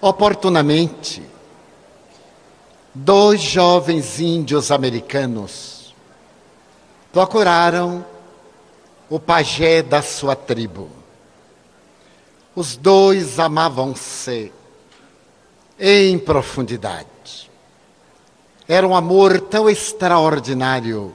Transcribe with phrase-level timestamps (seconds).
[0.00, 1.22] Oportunamente,
[2.94, 5.92] dois jovens índios americanos
[7.12, 8.04] procuraram
[9.10, 10.88] o pajé da sua tribo.
[12.54, 14.52] Os dois amavam-se
[15.78, 17.50] em profundidade.
[18.68, 21.14] Era um amor tão extraordinário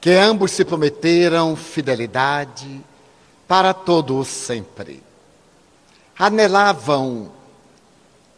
[0.00, 2.80] que ambos se prometeram fidelidade
[3.46, 5.02] para todo o sempre.
[6.18, 7.35] Anelavam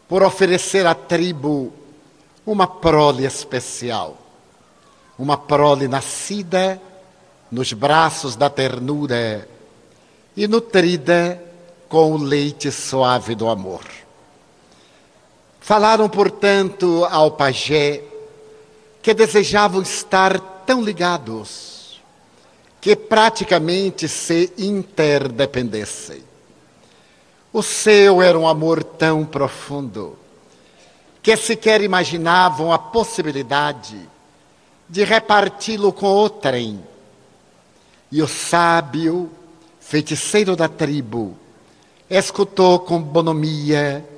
[0.09, 1.73] por oferecer à tribo
[2.47, 4.17] uma prole especial,
[5.19, 6.81] uma prole nascida
[7.51, 9.47] nos braços da ternura
[10.35, 11.43] e nutrida
[11.89, 13.85] com o leite suave do amor.
[15.61, 18.03] Falaram, portanto, ao pajé
[19.03, 22.01] que desejavam estar tão ligados
[22.81, 26.28] que praticamente se interdependessem.
[27.59, 30.17] O seu era um amor tão profundo
[31.21, 33.99] que sequer imaginavam a possibilidade
[34.89, 36.81] de reparti-lo com outrem.
[38.13, 39.29] E o sábio,
[39.81, 41.37] feiticeiro da tribo,
[42.09, 44.09] escutou com bonomia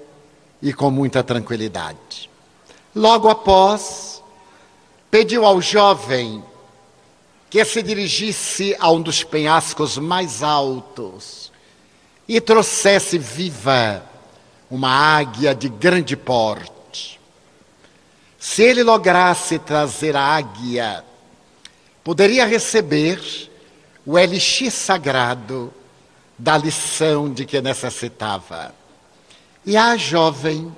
[0.61, 2.29] e com muita tranquilidade.
[2.95, 4.23] Logo após,
[5.11, 6.45] pediu ao jovem
[7.49, 11.40] que se dirigisse a um dos penhascos mais altos
[12.31, 14.05] e trouxesse viva
[14.71, 17.19] uma águia de grande porte.
[18.39, 21.05] Se ele lograsse trazer a águia,
[22.05, 23.21] poderia receber
[24.07, 25.75] o elixir sagrado
[26.39, 28.73] da lição de que necessitava.
[29.67, 30.73] E a jovem,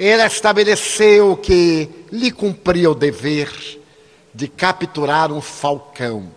[0.00, 3.52] ela estabeleceu que lhe cumpria o dever
[4.32, 6.32] de capturar um falcão,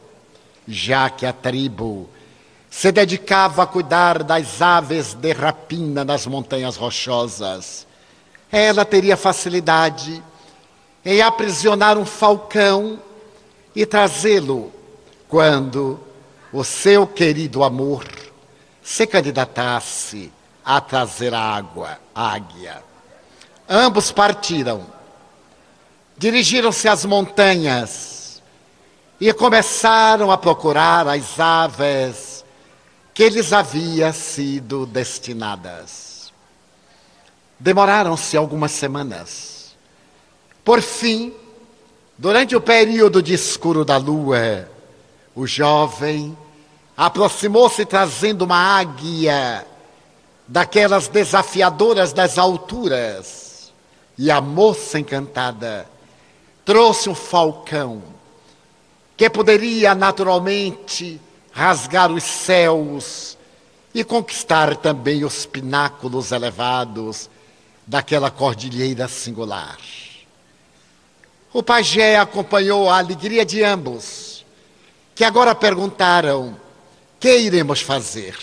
[0.67, 2.09] já que a tribo
[2.69, 7.87] se dedicava a cuidar das aves de rapina nas montanhas rochosas.
[8.51, 10.23] Ela teria facilidade
[11.03, 12.99] em aprisionar um falcão
[13.75, 14.71] e trazê-lo
[15.27, 15.99] quando
[16.51, 18.05] o seu querido amor
[18.81, 20.31] se candidatasse
[20.63, 22.83] a trazer a água, a águia.
[23.67, 24.85] Ambos partiram,
[26.17, 28.41] dirigiram-se às montanhas
[29.21, 32.38] e começaram a procurar as aves
[33.19, 36.31] que lhes havia sido destinadas.
[37.59, 39.75] Demoraram-se algumas semanas.
[40.63, 41.33] Por fim,
[42.17, 44.71] durante o período de escuro da lua,
[45.35, 46.37] o jovem
[46.95, 49.67] aproximou-se trazendo uma águia,
[50.47, 53.73] daquelas desafiadoras das alturas,
[54.17, 55.85] e a moça encantada
[56.63, 58.01] trouxe um falcão
[59.17, 61.19] que poderia naturalmente
[61.51, 63.37] rasgar os céus
[63.93, 67.29] e conquistar também os pináculos elevados
[67.85, 69.77] daquela cordilheira singular.
[71.51, 74.45] O pajé acompanhou a alegria de ambos,
[75.15, 76.55] que agora perguntaram:
[77.19, 78.37] que iremos fazer?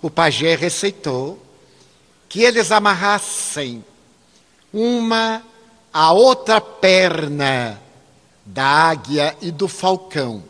[0.00, 1.42] O pajé receitou
[2.28, 3.84] que eles amarrassem
[4.72, 5.42] uma
[5.92, 7.80] a outra perna
[8.44, 10.42] da águia e do falcão.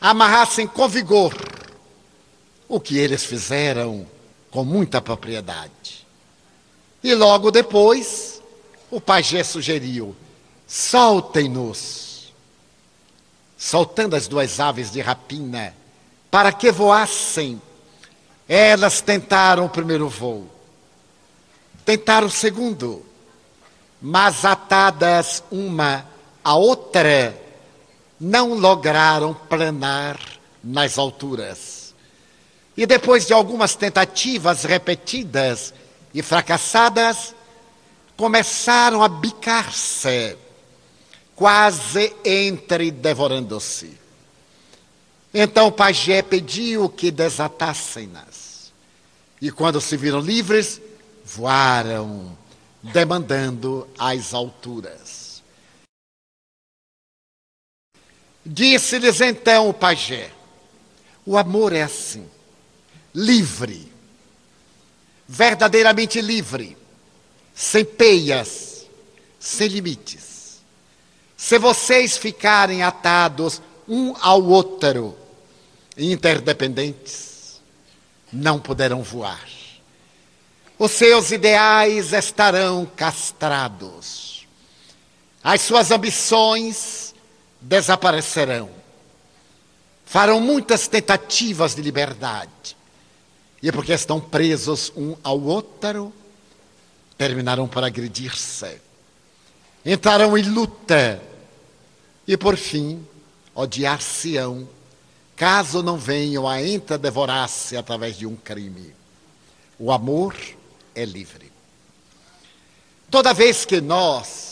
[0.00, 1.34] Amarrassem com vigor,
[2.68, 4.06] o que eles fizeram
[4.50, 6.06] com muita propriedade.
[7.02, 8.40] E logo depois,
[8.90, 10.14] o pajé sugeriu:
[10.66, 12.08] soltem-nos
[13.58, 15.74] soltando as duas aves de rapina
[16.30, 17.60] para que voassem.
[18.48, 20.48] Elas tentaram o primeiro voo,
[21.84, 23.04] tentaram o segundo,
[24.00, 26.06] mas atadas uma
[26.42, 27.38] à outra,
[28.20, 30.18] não lograram planar
[30.62, 31.94] nas alturas.
[32.76, 35.74] E depois de algumas tentativas repetidas
[36.14, 37.34] e fracassadas,
[38.16, 40.36] começaram a bicar-se
[41.34, 43.96] quase entre devorando-se.
[45.32, 48.72] Então o pajé pediu que desatassem-nas.
[49.40, 50.80] E quando se viram livres,
[51.24, 52.36] voaram,
[52.82, 55.17] demandando as alturas.
[58.50, 60.30] Disse-lhes então o pajé:
[61.26, 62.26] o amor é assim,
[63.14, 63.92] livre,
[65.28, 66.74] verdadeiramente livre,
[67.54, 68.86] sem peias,
[69.38, 70.62] sem limites.
[71.36, 75.14] Se vocês ficarem atados um ao outro,
[75.94, 77.60] interdependentes,
[78.32, 79.46] não poderão voar.
[80.78, 84.46] Os seus ideais estarão castrados.
[85.44, 87.07] As suas ambições
[87.60, 88.70] desaparecerão.
[90.04, 92.76] Farão muitas tentativas de liberdade.
[93.62, 96.12] E porque estão presos um ao outro,
[97.16, 98.80] terminarão por agredir-se.
[99.84, 101.20] Entrarão em luta
[102.26, 103.04] e, por fim,
[103.54, 104.68] odiar-se-ão,
[105.34, 106.56] caso não venham a
[106.96, 108.94] devorar-se através de um crime.
[109.78, 110.36] O amor
[110.94, 111.50] é livre.
[113.10, 114.47] Toda vez que nós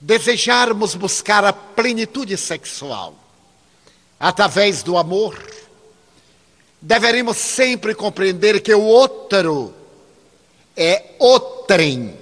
[0.00, 3.14] desejarmos buscar a plenitude sexual
[4.18, 5.38] através do amor,
[6.80, 9.74] deveremos sempre compreender que o outro
[10.76, 12.18] é outrem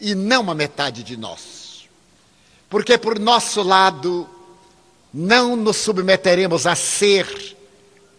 [0.00, 1.88] e não a metade de nós.
[2.68, 4.28] Porque por nosso lado
[5.12, 7.56] não nos submeteremos a ser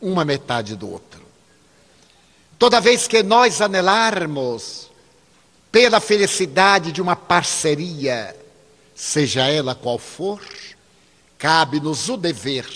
[0.01, 1.21] uma metade do outro.
[2.59, 4.90] Toda vez que nós anelarmos
[5.71, 8.35] pela felicidade de uma parceria,
[8.93, 10.41] seja ela qual for,
[11.37, 12.67] cabe-nos o dever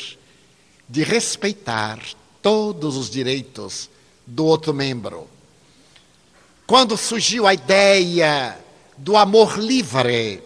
[0.88, 2.00] de respeitar
[2.42, 3.90] todos os direitos
[4.26, 5.28] do outro membro.
[6.66, 8.58] Quando surgiu a ideia
[8.98, 10.42] do amor livre,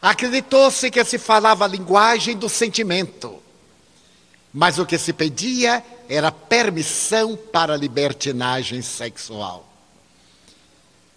[0.00, 3.42] acreditou-se que se falava a linguagem do sentimento,
[4.52, 9.71] mas o que se pedia era permissão para a libertinagem sexual.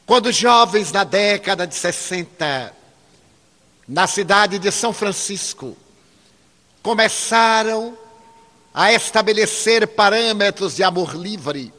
[0.06, 2.74] Quando jovens na década de 60,
[3.88, 5.75] na cidade de São Francisco,
[6.84, 7.98] começaram
[8.72, 11.74] a estabelecer parâmetros de amor livre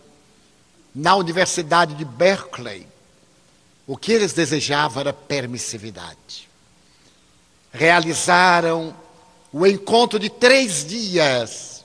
[0.93, 2.87] na Universidade de Berkeley,
[3.87, 6.49] o que eles desejavam era permissividade.
[7.71, 8.97] Realizaram
[9.53, 11.85] o encontro de três dias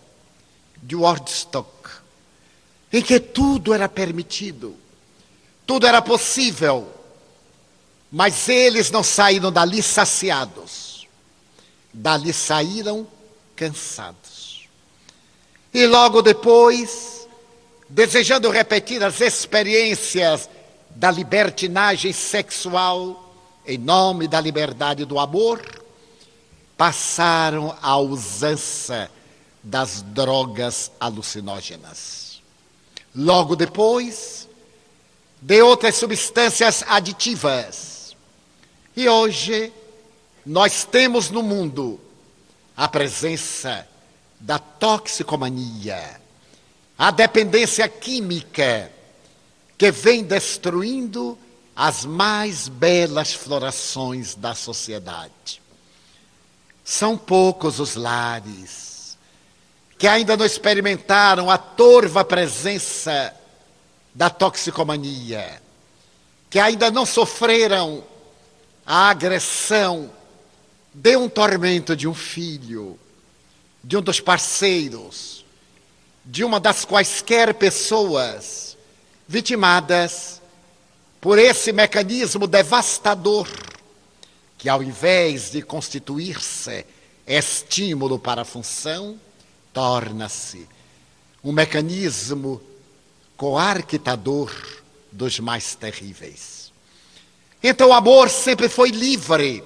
[0.82, 1.70] de Woodstock,
[2.92, 4.81] em que tudo era permitido.
[5.72, 6.86] Tudo era possível,
[8.12, 11.08] mas eles não saíram dali saciados.
[11.94, 13.08] Dali saíram
[13.56, 14.68] cansados.
[15.74, 17.26] E logo depois,
[17.88, 20.50] desejando repetir as experiências
[20.90, 23.34] da libertinagem sexual
[23.66, 25.62] em nome da liberdade do amor,
[26.76, 29.10] passaram à usança
[29.64, 32.42] das drogas alucinógenas.
[33.16, 34.41] Logo depois,
[35.42, 38.16] de outras substâncias aditivas.
[38.96, 39.74] E hoje
[40.46, 42.00] nós temos no mundo
[42.78, 43.88] a presença
[44.40, 46.22] da toxicomania,
[46.98, 48.92] a dependência química
[49.78, 51.38] que vem destruindo
[51.76, 55.62] as mais belas florações da sociedade.
[56.84, 59.18] São poucos os lares
[59.98, 63.34] que ainda não experimentaram a torva presença
[64.14, 65.62] da toxicomania,
[66.50, 68.04] que ainda não sofreram
[68.86, 70.12] a agressão
[70.94, 73.00] de um tormento de um filho,
[73.84, 75.46] de um dos parceiros,
[76.26, 78.78] de uma das quaisquer pessoas
[79.28, 80.42] vitimadas
[81.20, 83.48] por esse mecanismo devastador
[84.58, 86.86] que, ao invés de constituir-se
[87.26, 89.20] estímulo para a função,
[89.74, 90.68] torna-se
[91.44, 92.62] um mecanismo
[93.42, 94.56] coarquitador
[95.12, 96.72] dos mais terríveis.
[97.64, 99.64] Então o amor sempre foi livre.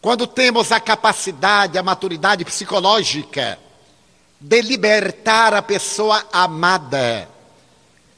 [0.00, 3.58] Quando temos a capacidade, a maturidade psicológica
[4.40, 7.28] de libertar a pessoa amada,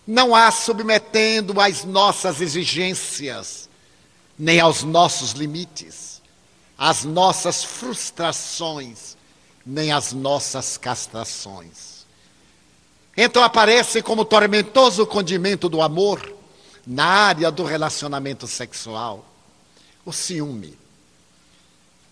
[0.07, 3.67] não a submetendo às nossas exigências,
[4.39, 6.21] nem aos nossos limites,
[6.77, 9.17] às nossas frustrações,
[9.65, 11.98] nem às nossas castrações.
[13.21, 16.33] Então aparece como tormentoso condimento do amor
[16.87, 19.27] na área do relacionamento sexual
[20.05, 20.79] o ciúme,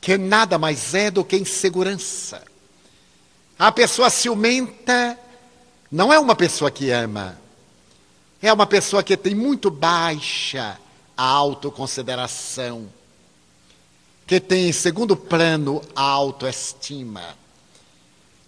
[0.00, 2.42] que nada mais é do que insegurança.
[3.56, 5.16] A pessoa ciumenta
[5.92, 7.38] não é uma pessoa que ama,
[8.42, 10.76] é uma pessoa que tem muito baixa
[11.16, 12.92] a autoconsideração,
[14.26, 17.36] que tem em segundo plano a autoestima,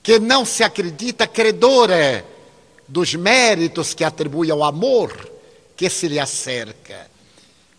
[0.03, 2.27] que não se acredita credora
[2.89, 5.31] dos méritos que atribui ao amor
[5.77, 7.09] que se lhe acerca.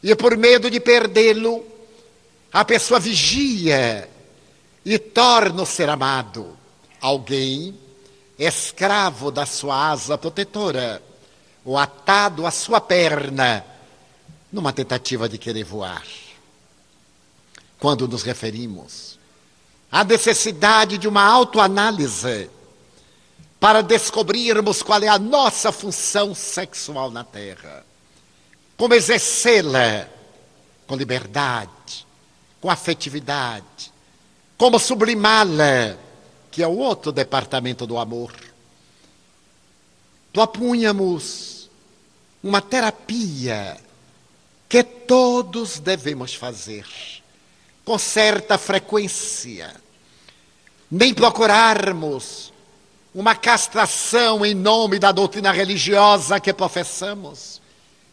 [0.02, 1.66] E por medo de perdê-lo,
[2.54, 4.08] a pessoa vigia
[4.86, 6.58] e torna o ser amado
[7.02, 7.78] alguém
[8.38, 11.02] escravo da sua asa protetora
[11.66, 13.66] ou atado à sua perna
[14.52, 16.06] numa tentativa de querer voar.
[17.78, 19.20] Quando nos referimos
[19.92, 22.50] à necessidade de uma autoanálise
[23.60, 27.86] para descobrirmos qual é a nossa função sexual na Terra.
[28.78, 30.08] Como exercê-la
[30.88, 32.06] com liberdade,
[32.60, 33.92] com afetividade,
[34.58, 35.98] como sublimá-la,
[36.50, 38.34] que é o outro departamento do amor.
[40.34, 41.70] propunhamos
[42.42, 43.78] uma terapia
[44.68, 46.86] que todos devemos fazer
[47.84, 49.76] com certa frequência,
[50.92, 52.54] nem procurarmos
[53.14, 57.62] uma castração em nome da doutrina religiosa que professamos,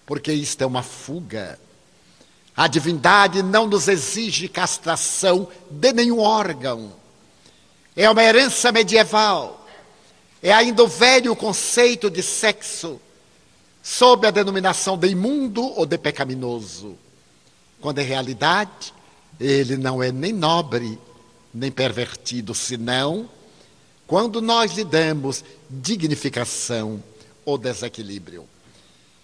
[0.06, 1.58] porque isto é uma fuga.
[2.56, 6.92] A divindade não nos exige castração de nenhum órgão.
[7.94, 9.66] É uma herança medieval.
[10.42, 13.00] É ainda o velho conceito de sexo,
[13.82, 16.96] sob a denominação de imundo ou de pecaminoso,
[17.80, 18.94] quando em realidade
[19.38, 20.98] ele não é nem nobre,
[21.52, 23.28] nem pervertido, senão
[24.06, 27.02] quando nós lhe damos dignificação
[27.44, 28.48] ou desequilíbrio.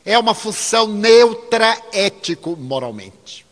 [0.04, 3.46] É uma função neutra ético-moralmente.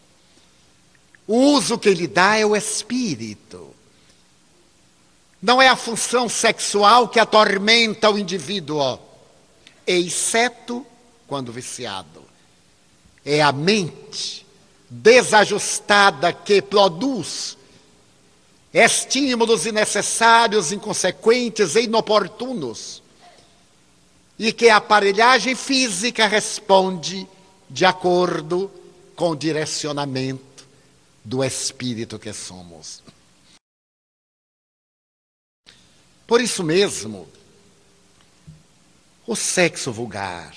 [1.27, 3.73] O uso que ele dá é o espírito.
[5.41, 8.99] Não é a função sexual que atormenta o indivíduo,
[9.87, 10.85] exceto
[11.27, 12.25] quando viciado.
[13.25, 14.45] É a mente
[14.91, 17.57] desajustada que produz
[18.73, 23.03] estímulos innecessários, inconsequentes e inoportunos,
[24.39, 27.29] e que a aparelhagem física responde
[27.69, 28.71] de acordo
[29.15, 30.67] com o direcionamento
[31.25, 33.03] do espírito que somos.
[36.27, 37.29] Por isso mesmo,
[39.27, 40.55] o sexo vulgar,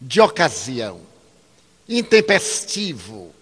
[0.00, 1.00] de ocasião,
[1.88, 3.32] intempestivo,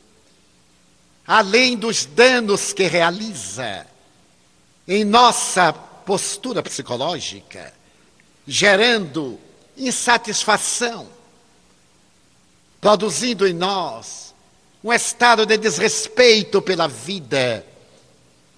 [1.31, 3.87] além dos danos que realiza
[4.89, 7.73] em nossa postura psicológica,
[8.45, 9.39] gerando
[9.77, 11.07] insatisfação,
[12.81, 14.35] produzindo em nós
[14.83, 17.65] um estado de desrespeito pela vida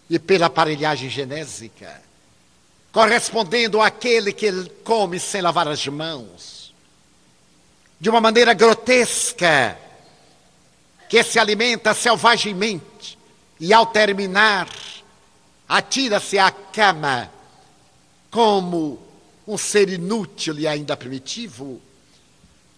[0.08, 2.00] e pela aparelhagem genésica,
[2.90, 4.50] correspondendo àquele que
[4.82, 6.72] come sem lavar as mãos,
[8.00, 9.78] de uma maneira grotesca,
[11.12, 13.18] que se alimenta selvagemente
[13.60, 14.66] e, ao terminar,
[15.68, 17.30] atira-se à cama
[18.30, 18.98] como
[19.46, 21.82] um ser inútil e ainda primitivo,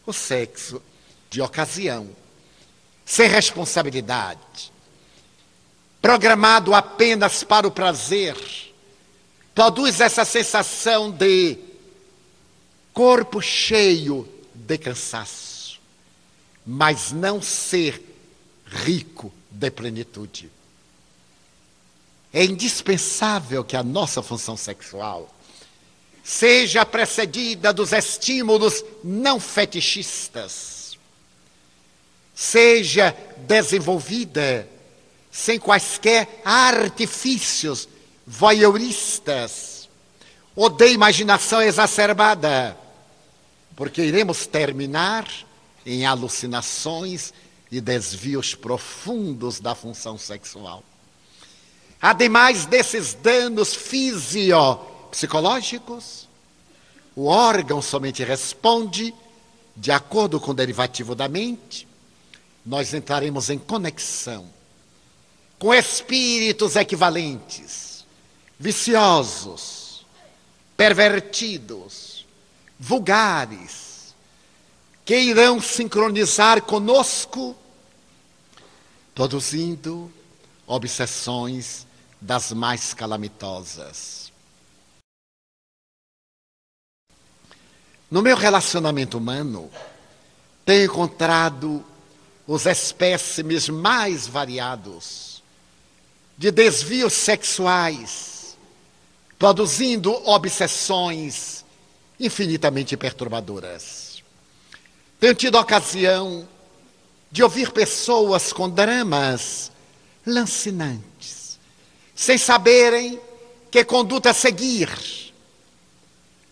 [0.05, 0.83] o sexo
[1.31, 2.09] de ocasião,
[3.05, 4.73] sem responsabilidade,
[6.03, 8.37] programado apenas para o prazer,
[9.55, 11.57] produz essa sensação de
[12.93, 15.81] corpo cheio de cansaço,
[16.67, 18.14] mas não ser
[18.75, 20.51] rico de plenitude.
[22.33, 25.33] É indispensável que a nossa função sexual
[26.25, 30.99] seja precedida dos estímulos não fetichistas,
[32.35, 33.17] seja
[33.47, 34.69] desenvolvida
[35.31, 37.89] sem quaisquer artifícios
[38.27, 39.89] voyeuristas
[40.57, 42.77] ou de imaginação exacerbada,
[43.77, 45.29] porque iremos terminar
[45.85, 47.33] em alucinações
[47.71, 50.85] e desvios profundos da função sexual.
[52.01, 56.29] Ademais desses danos fisiopsicológicos,
[57.17, 59.15] o órgão somente responde
[59.77, 61.87] de acordo com o derivativo da mente.
[62.65, 64.49] Nós entraremos em conexão
[65.59, 68.05] com espíritos equivalentes,
[68.59, 70.05] viciosos,
[70.77, 72.27] pervertidos,
[72.79, 73.84] vulgares,
[75.05, 77.57] que irão sincronizar conosco
[79.15, 80.11] produzindo
[80.67, 81.87] obsessões
[82.21, 84.33] das mais calamitosas.
[88.11, 89.71] No meu relacionamento humano,
[90.65, 91.85] tenho encontrado
[92.47, 95.43] os espécimes mais variados
[96.37, 98.57] de desvios sexuais,
[99.39, 101.65] produzindo obsessões
[102.19, 104.14] infinitamente perturbadoras.
[105.19, 106.49] Tenho tido ocasião
[107.31, 109.73] de ouvir pessoas com dramas
[110.25, 111.59] lancinantes,
[112.15, 113.21] sem saberem
[113.71, 114.89] que conduta seguir.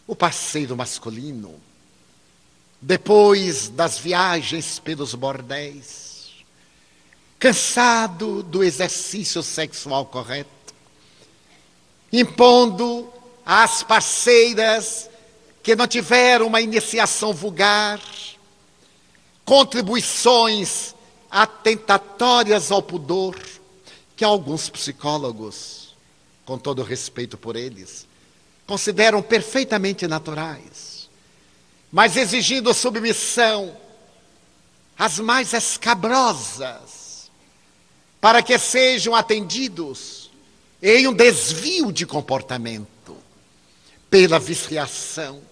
[0.06, 1.54] O parceiro masculino,
[2.80, 6.32] depois das viagens pelos bordéis,
[7.38, 10.74] cansado do exercício sexual correto,
[12.12, 13.08] impondo
[13.46, 15.08] às parceiras
[15.62, 18.00] que não tiveram uma iniciação vulgar,
[19.44, 20.94] contribuições
[21.30, 23.38] atentatórias ao pudor
[24.16, 25.94] que alguns psicólogos,
[26.44, 28.06] com todo respeito por eles,
[28.66, 31.08] consideram perfeitamente naturais,
[31.90, 33.76] mas exigindo submissão
[34.98, 37.30] às mais escabrosas,
[38.20, 40.30] para que sejam atendidos
[40.82, 43.16] em um desvio de comportamento
[44.10, 45.42] pela viciação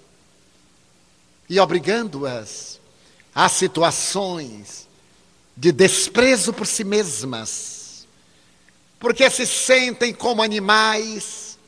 [1.49, 2.80] e obrigando-as
[3.35, 4.89] a situações
[5.57, 8.07] de desprezo por si mesmas,
[8.99, 11.59] porque se sentem como animais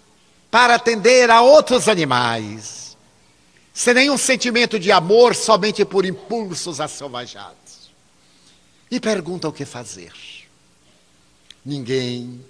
[0.50, 2.96] para atender a outros animais,
[3.72, 7.90] sem nenhum sentimento de amor, somente por impulsos assovajados.
[8.90, 10.12] E perguntam o que fazer.
[11.64, 12.44] Ninguém,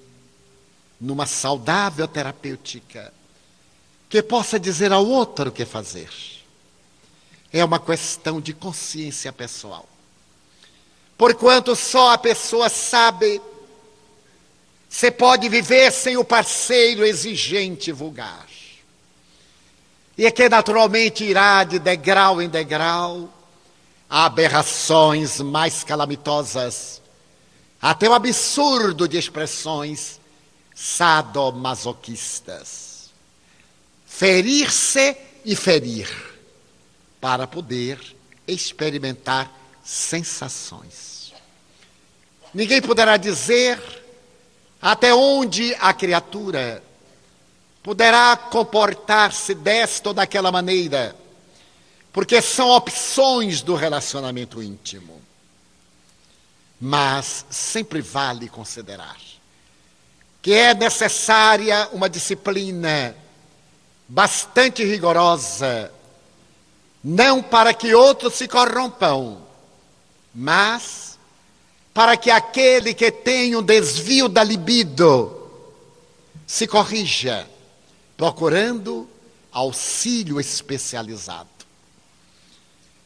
[1.00, 3.12] numa saudável terapêutica,
[4.08, 6.10] que possa dizer ao outro o que fazer.
[7.52, 9.86] É uma questão de consciência pessoal.
[11.18, 13.40] Porquanto só a pessoa sabe
[14.92, 18.46] você pode viver sem o parceiro exigente e vulgar.
[20.18, 23.32] E é que naturalmente irá de degrau em degrau
[24.08, 27.00] a aberrações mais calamitosas,
[27.80, 30.20] até o absurdo de expressões
[30.74, 33.10] sadomasoquistas.
[34.04, 36.06] Ferir-se e ferir,
[37.22, 38.00] para poder
[38.48, 39.48] experimentar
[39.84, 41.32] sensações.
[42.52, 43.80] Ninguém poderá dizer
[44.80, 46.82] até onde a criatura
[47.80, 51.14] poderá comportar-se desta ou daquela maneira,
[52.12, 55.22] porque são opções do relacionamento íntimo.
[56.80, 59.16] Mas sempre vale considerar
[60.42, 63.14] que é necessária uma disciplina
[64.08, 65.92] bastante rigorosa,
[67.02, 69.38] não para que outros se corrompam,
[70.34, 71.18] mas
[71.92, 75.50] para que aquele que tem um desvio da libido
[76.46, 77.48] se corrija,
[78.16, 79.08] procurando
[79.50, 81.48] auxílio especializado.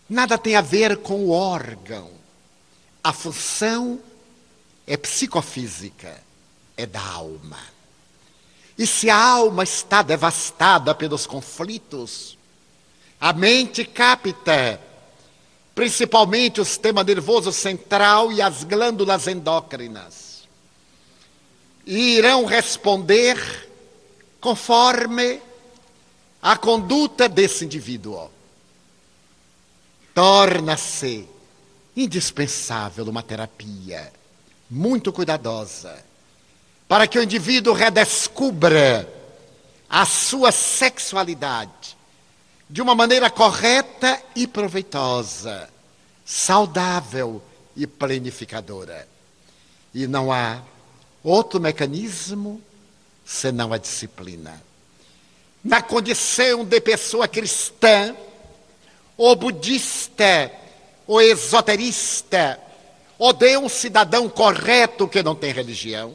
[0.09, 2.11] Nada tem a ver com o órgão.
[3.03, 4.01] A função
[4.87, 6.23] é psicofísica,
[6.77, 7.59] é da alma.
[8.79, 12.36] E se a alma está devastada pelos conflitos,
[13.21, 14.81] a mente capta
[15.75, 20.49] principalmente o sistema nervoso central e as glândulas endócrinas.
[21.87, 23.69] E irão responder
[24.41, 25.41] conforme
[26.41, 28.31] a conduta desse indivíduo.
[30.15, 31.29] Torna-se
[31.95, 34.13] indispensável uma terapia
[34.71, 36.05] muito cuidadosa
[36.89, 39.13] para que o indivíduo redescubra
[39.89, 41.96] a sua sexualidade
[42.69, 45.69] de uma maneira correta e proveitosa,
[46.25, 47.43] saudável
[47.77, 49.09] e planificadora.
[49.95, 50.61] E não há
[51.23, 52.61] outro mecanismo
[53.25, 54.63] senão a disciplina.
[55.63, 58.15] Na condição de pessoa cristã,
[59.17, 60.53] ou budista,
[61.07, 62.61] ou esoterista,
[63.19, 66.15] ou de um cidadão correto que não tem religião,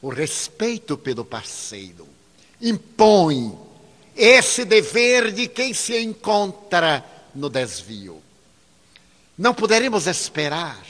[0.00, 2.08] o respeito pelo parceiro
[2.60, 3.63] impõe
[4.16, 8.22] esse dever de quem se encontra no desvio.
[9.36, 10.84] Não poderemos esperar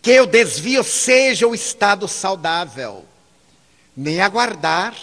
[0.00, 3.04] que o desvio seja o estado saudável,
[3.96, 4.94] nem aguardar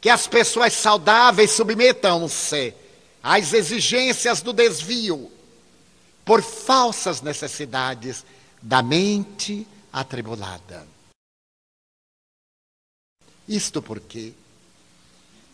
[0.00, 2.72] que as pessoas saudáveis submetam-se
[3.22, 5.32] às exigências do desvio
[6.24, 8.24] por falsas necessidades
[8.62, 10.86] da mente atribulada.
[13.48, 14.34] Isto porque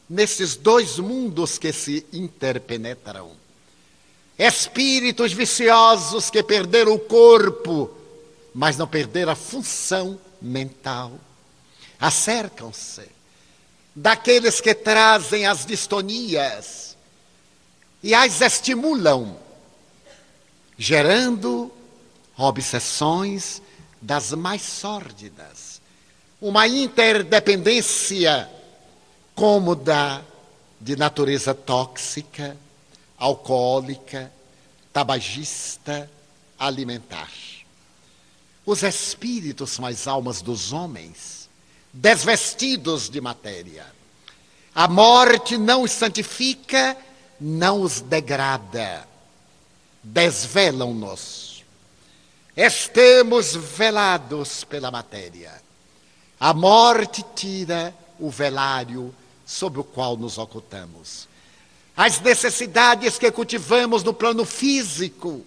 [0.09, 3.33] nesses dois mundos que se interpenetram.
[4.39, 7.91] Espíritos viciosos que perderam o corpo,
[8.55, 11.13] mas não perderam a função mental.
[11.99, 13.09] Acercam-se
[13.95, 16.97] daqueles que trazem as distonias
[18.03, 19.39] e as estimulam,
[20.77, 21.73] gerando
[22.37, 23.63] obsessões
[24.03, 25.81] das mais sórdidas,
[26.41, 28.51] uma interdependência
[29.35, 30.23] como da
[30.81, 32.57] de natureza tóxica,
[33.19, 34.31] alcoólica,
[34.93, 36.11] tabagista,
[36.59, 37.31] alimentar.
[38.67, 41.49] Os espíritos as almas dos homens,
[41.93, 43.87] desvestidos de matéria.
[44.75, 46.97] A morte não os santifica,
[47.41, 49.09] não os degrada,
[50.03, 51.65] desvelam-nos.
[52.57, 55.63] Estamos velados pela matéria.
[56.39, 59.15] A morte tira o velário
[59.47, 61.29] sobre o qual nos ocultamos.
[61.97, 65.45] As necessidades que cultivamos no plano físico,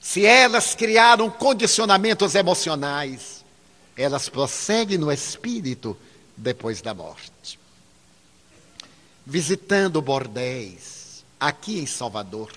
[0.00, 3.44] se elas criaram condicionamentos emocionais,
[3.96, 5.96] elas prosseguem no espírito
[6.36, 7.58] depois da morte.
[9.24, 12.52] Visitando bordéis aqui em Salvador,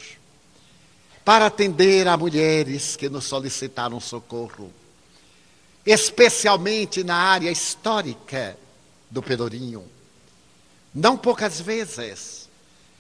[1.24, 4.72] para atender a mulheres que nos solicitaram socorro,
[5.86, 8.58] especialmente na área histórica
[9.10, 9.86] do Pelourinho.
[10.94, 12.50] Não poucas vezes,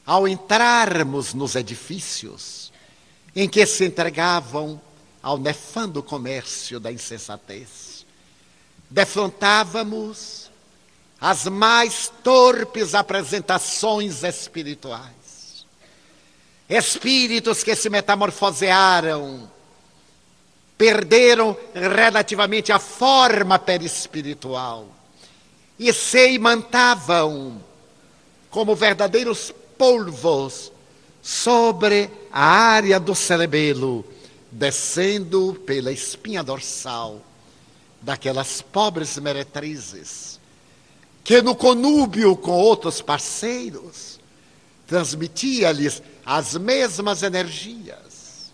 [0.05, 2.71] ao entrarmos nos edifícios
[3.35, 4.81] em que se entregavam
[5.21, 8.05] ao nefando comércio da insensatez,
[8.89, 10.49] defrontávamos
[11.21, 15.65] as mais torpes apresentações espirituais.
[16.67, 19.51] Espíritos que se metamorfosearam,
[20.77, 24.87] perderam relativamente a forma perispiritual
[25.79, 27.63] e se imantavam
[28.51, 30.73] como verdadeiros polvos
[31.21, 34.05] sobre a área do cerebelo,
[34.51, 37.21] descendo pela espinha dorsal
[38.01, 40.39] daquelas pobres meretrizes,
[41.23, 44.19] que no conúbio com outros parceiros
[44.85, 48.51] transmitia-lhes as mesmas energias,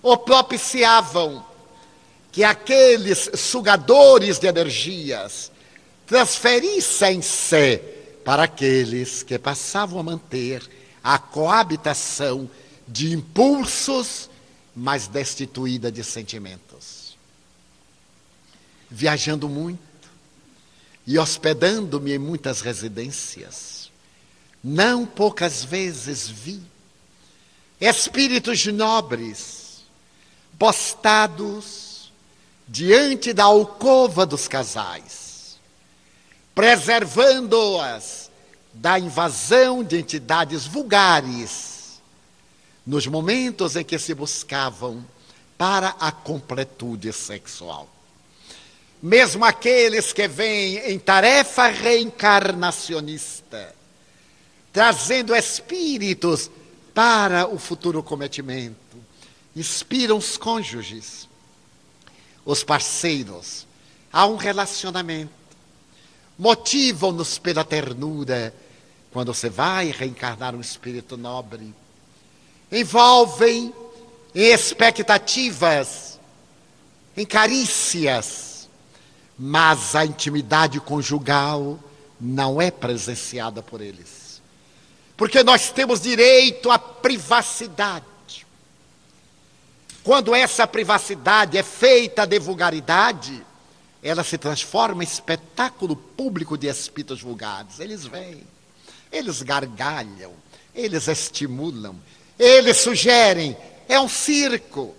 [0.00, 1.44] ou propiciavam
[2.30, 5.50] que aqueles sugadores de energias
[6.06, 7.78] transferissem-se
[8.24, 10.62] para aqueles que passavam a manter
[11.02, 12.48] a coabitação
[12.88, 14.30] de impulsos,
[14.74, 17.16] mas destituída de sentimentos.
[18.90, 19.80] Viajando muito
[21.06, 23.90] e hospedando-me em muitas residências,
[24.62, 26.62] não poucas vezes vi
[27.80, 29.84] espíritos nobres
[30.58, 32.12] postados
[32.66, 35.23] diante da alcova dos casais,
[36.54, 38.30] preservando-as
[38.72, 42.00] da invasão de entidades vulgares
[42.86, 45.04] nos momentos em que se buscavam
[45.56, 47.88] para a completude sexual.
[49.02, 53.74] Mesmo aqueles que vêm em tarefa reencarnacionista,
[54.72, 56.50] trazendo espíritos
[56.92, 58.76] para o futuro cometimento,
[59.54, 61.28] inspiram os cônjuges,
[62.44, 63.66] os parceiros,
[64.12, 65.32] a um relacionamento,
[66.38, 68.54] motivam-nos pela ternura,
[69.12, 71.74] quando você vai reencarnar um espírito nobre,
[72.70, 73.72] envolvem
[74.34, 76.18] em expectativas,
[77.16, 78.68] em carícias,
[79.38, 81.78] mas a intimidade conjugal
[82.20, 84.42] não é presenciada por eles.
[85.16, 88.04] Porque nós temos direito à privacidade.
[90.02, 93.44] Quando essa privacidade é feita de vulgaridade,
[94.04, 97.80] ela se transforma em espetáculo público de espíritos vulgares.
[97.80, 98.42] Eles vêm.
[99.10, 100.34] Eles gargalham,
[100.74, 101.96] eles estimulam,
[102.38, 103.56] eles sugerem.
[103.88, 104.94] É um circo.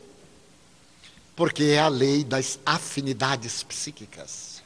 [1.35, 4.63] Porque é a lei das afinidades psíquicas.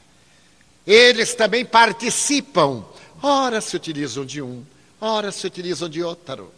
[0.86, 2.84] Eles também participam.
[3.22, 4.64] Ora se utilizam de um,
[4.98, 6.50] ora se utilizam de outro.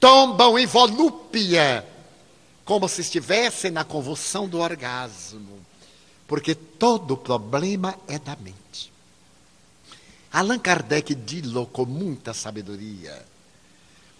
[0.00, 1.86] Tombam em volúpia,
[2.64, 5.67] como se estivessem na convulsão do orgasmo.
[6.28, 8.92] Porque todo problema é da mente.
[10.30, 13.24] Allan Kardec dilou com muita sabedoria.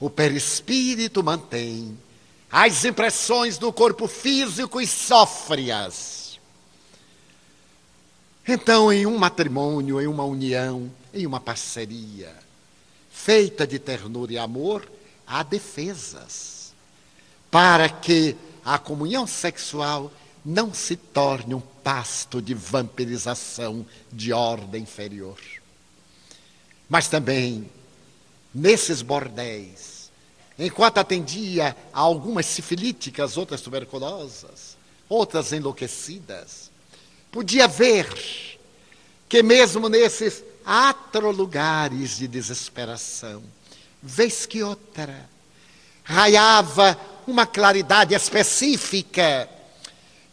[0.00, 1.96] O perispírito mantém
[2.50, 6.40] as impressões do corpo físico e sofre-as.
[8.46, 12.34] Então, em um matrimônio, em uma união, em uma parceria,
[13.10, 14.90] feita de ternura e amor,
[15.26, 16.72] há defesas
[17.50, 20.10] para que a comunhão sexual
[20.48, 25.38] não se torne um pasto de vampirização de ordem inferior.
[26.88, 27.70] Mas também,
[28.54, 30.10] nesses bordéis,
[30.58, 36.70] enquanto atendia a algumas sifilíticas, outras tuberculosas, outras enlouquecidas,
[37.30, 38.08] podia ver
[39.28, 43.42] que mesmo nesses atrolugares de desesperação,
[44.02, 45.28] vez que outra,
[46.02, 49.57] raiava uma claridade específica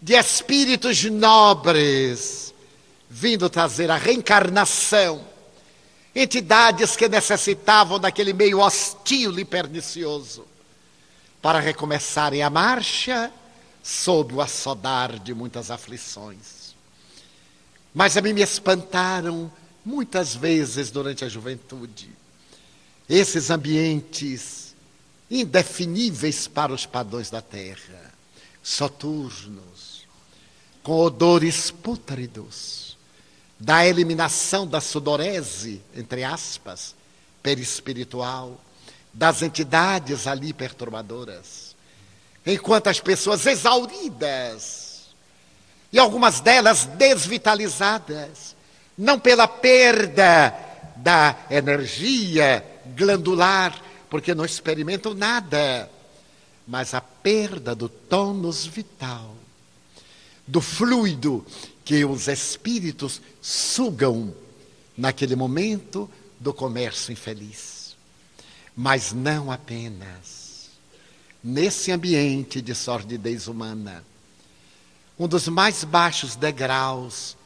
[0.06, 2.54] de espíritos nobres,
[3.10, 5.26] vindo trazer a reencarnação
[6.13, 10.46] entidades que necessitavam daquele meio hostil e pernicioso
[11.41, 13.34] para recomeçarem a marcha
[13.82, 16.76] sob o assodar de muitas aflições.
[17.91, 19.52] Mas a mim me espantaram
[19.84, 22.12] muitas vezes durante a juventude
[23.10, 24.76] esses ambientes
[25.32, 28.13] indefiníveis para os padrões da terra,
[28.62, 29.75] soturnos,
[30.86, 32.95] com odores pútridos
[33.60, 36.93] da eliminação da sudorese, entre aspas,
[37.41, 38.62] perispiritual,
[39.12, 41.76] das entidades ali perturbadoras.
[42.45, 45.08] Enquanto as pessoas exauridas,
[45.91, 48.56] e algumas delas desvitalizadas,
[48.95, 50.54] não pela perda
[50.98, 52.63] da energia
[52.95, 53.76] glandular,
[54.08, 55.89] porque não experimentam nada,
[56.67, 59.35] mas a perda do tônus vital,
[60.47, 61.45] do fluido
[61.84, 64.34] que os espíritos sugam
[64.97, 67.95] naquele momento do comércio infeliz.
[68.75, 70.69] Mas não apenas.
[71.43, 74.03] Nesse ambiente de sordidez humana,
[75.17, 77.38] um dos mais baixos degraus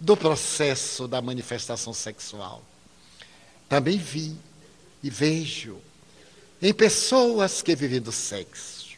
[0.00, 2.62] do processo da manifestação sexual.
[3.68, 4.36] Também vi
[5.02, 5.78] e vejo
[6.62, 8.96] em pessoas que vivem do sexo,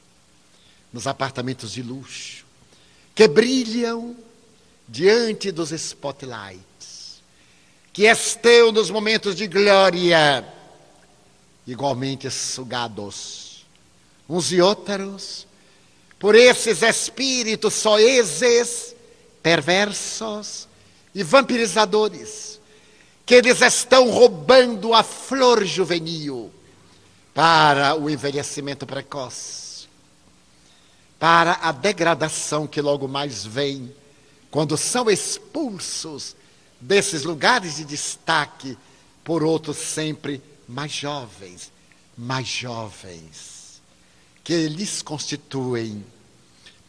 [0.92, 2.44] nos apartamentos de luxo,
[3.20, 4.16] que brilham
[4.88, 7.20] diante dos spotlights,
[7.92, 10.42] que estão nos momentos de glória,
[11.66, 13.66] igualmente sugados,
[14.26, 15.46] uns e outros,
[16.18, 18.96] por esses espíritos soezes,
[19.42, 20.66] perversos
[21.14, 22.58] e vampirizadores,
[23.26, 26.50] que eles estão roubando a flor juvenil
[27.34, 29.69] para o envelhecimento precoce,
[31.20, 33.94] para a degradação que logo mais vem
[34.50, 36.34] quando são expulsos
[36.80, 38.76] desses lugares de destaque
[39.22, 41.70] por outros sempre mais jovens,
[42.16, 43.82] mais jovens,
[44.42, 46.04] que lhes constituem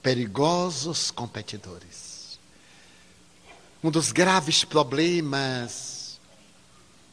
[0.02, 2.40] perigosos competidores.
[3.84, 6.20] Um dos graves problemas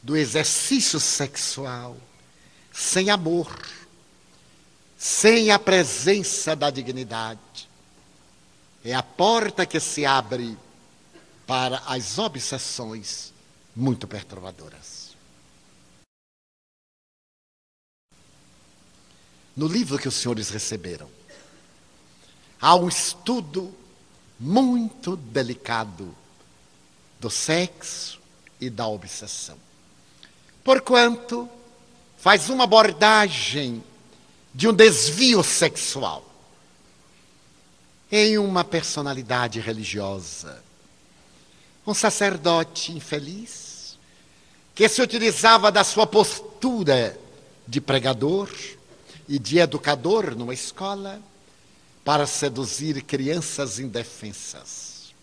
[0.01, 1.97] do exercício sexual
[2.71, 3.53] sem amor,
[4.99, 7.69] sem a presença da dignidade,
[8.83, 10.57] é a porta que se abre
[11.47, 13.33] para as obsessões
[13.73, 15.15] muito perturbadoras.
[19.55, 21.09] No livro que os senhores receberam,
[22.59, 23.73] há um estudo
[24.37, 26.13] muito delicado
[27.21, 28.19] do sexo
[28.59, 29.57] e da obsessão.
[30.61, 31.49] Porquanto
[32.17, 33.81] faz uma abordagem
[34.53, 36.25] de um desvio sexual
[38.11, 40.63] em uma personalidade religiosa.
[41.85, 43.97] Um sacerdote infeliz
[44.73, 47.19] que se utilizava da sua postura
[47.67, 48.49] de pregador
[49.27, 51.21] e de educador numa escola
[52.03, 55.13] para seduzir crianças indefensas.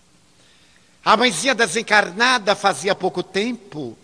[1.04, 3.96] A mãezinha desencarnada fazia pouco tempo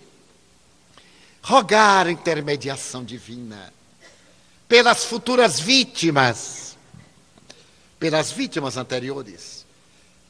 [1.42, 3.72] rogar intermediação divina
[4.72, 6.78] pelas futuras vítimas
[7.98, 9.66] pelas vítimas anteriores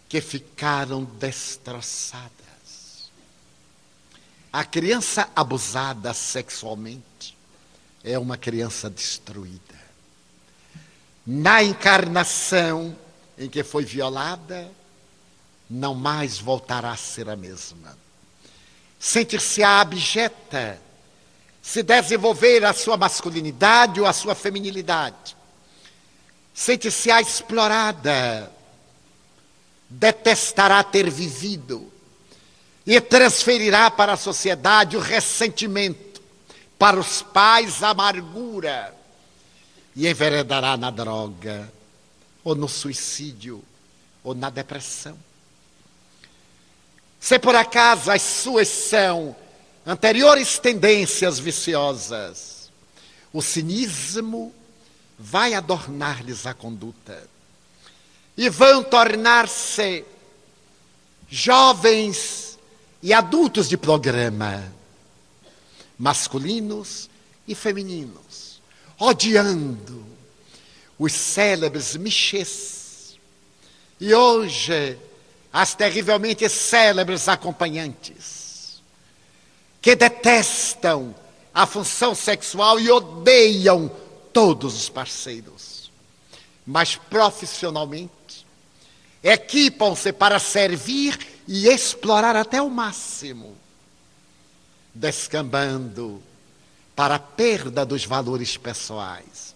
[0.09, 2.33] que ficaram destroçadas.
[4.53, 7.39] A criança abusada sexualmente
[8.03, 9.81] é uma criança destruída.
[11.25, 12.99] Na encarnação
[13.39, 14.69] em que foi violada,
[15.71, 17.97] não mais voltará a ser a mesma.
[18.99, 20.81] Sentir-se abjeta,
[21.63, 25.37] se desenvolver a sua masculinidade ou a sua feminilidade.
[26.53, 28.53] Sente-se a explorada,
[29.89, 31.91] detestará ter vivido.
[32.85, 36.21] E transferirá para a sociedade o ressentimento,
[36.77, 38.93] para os pais a amargura.
[39.95, 41.73] E enveredará na droga,
[42.43, 43.63] ou no suicídio,
[44.25, 45.17] ou na depressão.
[47.21, 49.37] Se por acaso as suas são
[49.87, 52.71] anteriores tendências viciosas,
[53.33, 54.55] o cinismo,
[55.19, 57.29] vai adornar-lhes a conduta.
[58.37, 60.05] E vão tornar-se
[61.29, 62.59] jovens
[63.03, 64.73] e adultos de programa,
[65.99, 67.09] masculinos
[67.47, 68.61] e femininos,
[68.99, 70.05] odiando
[70.99, 73.19] os célebres michês.
[74.01, 74.99] E hoje,
[75.53, 78.42] as terrivelmente célebres acompanhantes,
[79.83, 81.13] que detestam
[81.53, 83.91] a função sexual e odeiam
[84.33, 85.91] todos os parceiros,
[86.65, 88.47] mas profissionalmente
[89.23, 91.19] equipam-se para servir
[91.49, 93.57] e explorar até o máximo,
[94.95, 96.23] descambando
[96.95, 99.55] para a perda dos valores pessoais,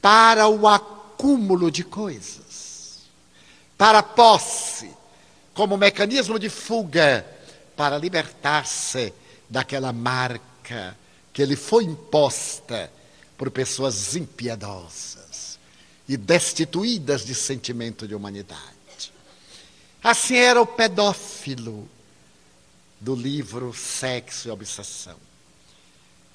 [0.00, 3.00] para o acúmulo de coisas,
[3.78, 4.90] para a posse,
[5.54, 7.26] como mecanismo de fuga,
[7.74, 9.12] para libertar-se
[9.48, 10.96] daquela marca
[11.32, 12.90] que lhe foi imposta
[13.36, 15.58] por pessoas impiedosas
[16.08, 19.12] e destituídas de sentimento de humanidade.
[20.02, 21.88] Assim era o pedófilo
[23.00, 25.16] do livro Sexo e Obsessão.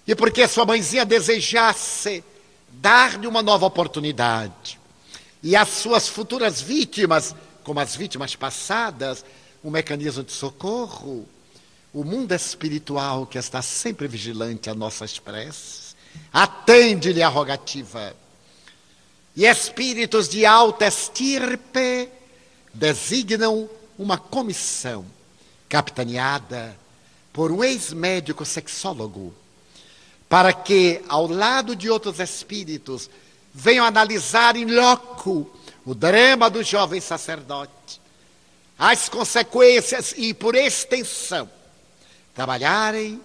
[0.07, 2.23] E porque sua mãezinha desejasse
[2.71, 4.79] dar-lhe uma nova oportunidade,
[5.41, 9.23] e às suas futuras vítimas, como as vítimas passadas,
[9.63, 11.27] um mecanismo de socorro,
[11.93, 15.89] o mundo espiritual que está sempre vigilante a nossas preces,
[16.31, 18.15] Atende-lhe a rogativa.
[19.35, 22.09] E espíritos de alta estirpe
[22.73, 25.05] designam uma comissão
[25.67, 26.77] capitaneada
[27.31, 29.33] por um ex-médico sexólogo
[30.27, 33.09] para que, ao lado de outros espíritos,
[33.53, 35.49] venham analisar em loco
[35.85, 37.99] o drama do jovem sacerdote,
[38.77, 41.49] as consequências e, por extensão,
[42.39, 43.21] trabalharem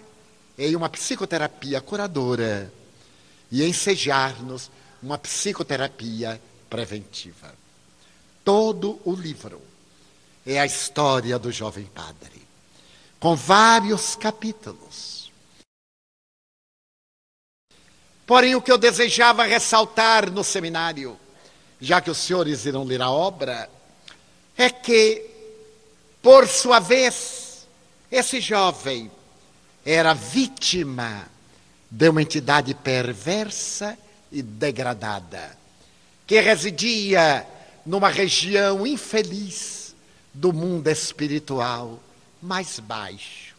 [0.59, 2.73] em uma psicoterapia curadora
[3.49, 7.55] e ensejar-nos uma psicoterapia preventiva.
[8.45, 9.63] Todo o livro
[10.45, 12.43] é a história do jovem padre,
[13.21, 15.31] com vários capítulos.
[18.27, 21.17] Porém, o que eu desejava ressaltar no seminário,
[21.81, 23.71] já que os senhores irão ler a obra,
[24.59, 25.25] é que,
[26.21, 27.44] por sua vez,
[28.17, 29.11] esse jovem
[29.85, 31.27] era vítima
[31.91, 33.99] de uma entidade perversa
[34.31, 35.59] e degradada,
[36.25, 37.45] que residia
[37.85, 39.97] numa região infeliz
[40.33, 41.99] do mundo espiritual
[42.41, 43.57] mais baixo,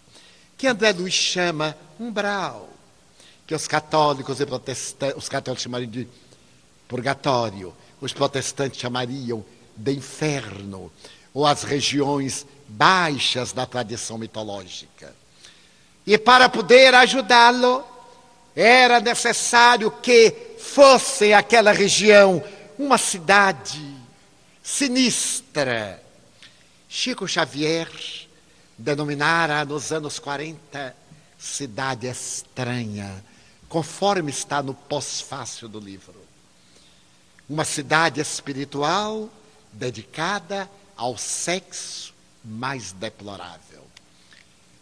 [0.58, 2.70] que André Luiz chama umbral,
[3.46, 6.08] que os católicos e protestantes, os católicos chamariam de
[6.88, 10.90] purgatório, os protestantes chamariam de inferno,
[11.34, 15.14] ou as regiões baixas da tradição mitológica.
[16.06, 17.84] E para poder ajudá-lo,
[18.56, 22.44] era necessário que fosse aquela região
[22.78, 23.82] uma cidade
[24.64, 26.02] sinistra.
[26.88, 27.90] Chico Xavier
[28.78, 30.96] denominara nos anos 40
[31.38, 33.24] cidade estranha,
[33.70, 36.16] conforme está no pós-fácil do livro.
[37.48, 39.30] Uma cidade espiritual
[39.72, 42.15] dedicada ao sexo
[42.46, 43.76] mais deplorável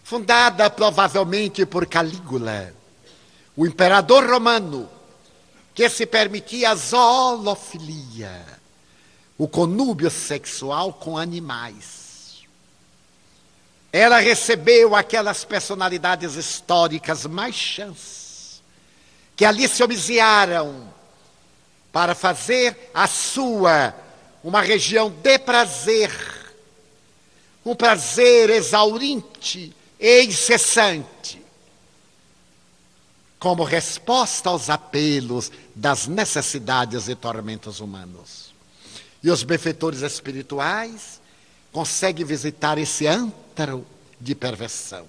[0.03, 2.73] fundada provavelmente por Calígula,
[3.55, 4.89] o imperador romano,
[5.73, 8.45] que se permitia a zoofilia,
[9.37, 12.43] o conúbio sexual com animais.
[13.91, 18.61] Ela recebeu aquelas personalidades históricas mais chãs,
[19.35, 20.93] que ali se homiciaram
[21.91, 23.95] para fazer a sua
[24.43, 26.11] uma região de prazer,
[27.65, 31.41] um prazer exaurinte e incessante,
[33.39, 38.53] como resposta aos apelos das necessidades e tormentos humanos.
[39.21, 41.21] E os benfeitores espirituais
[41.71, 43.85] conseguem visitar esse antro
[44.19, 45.05] de perversão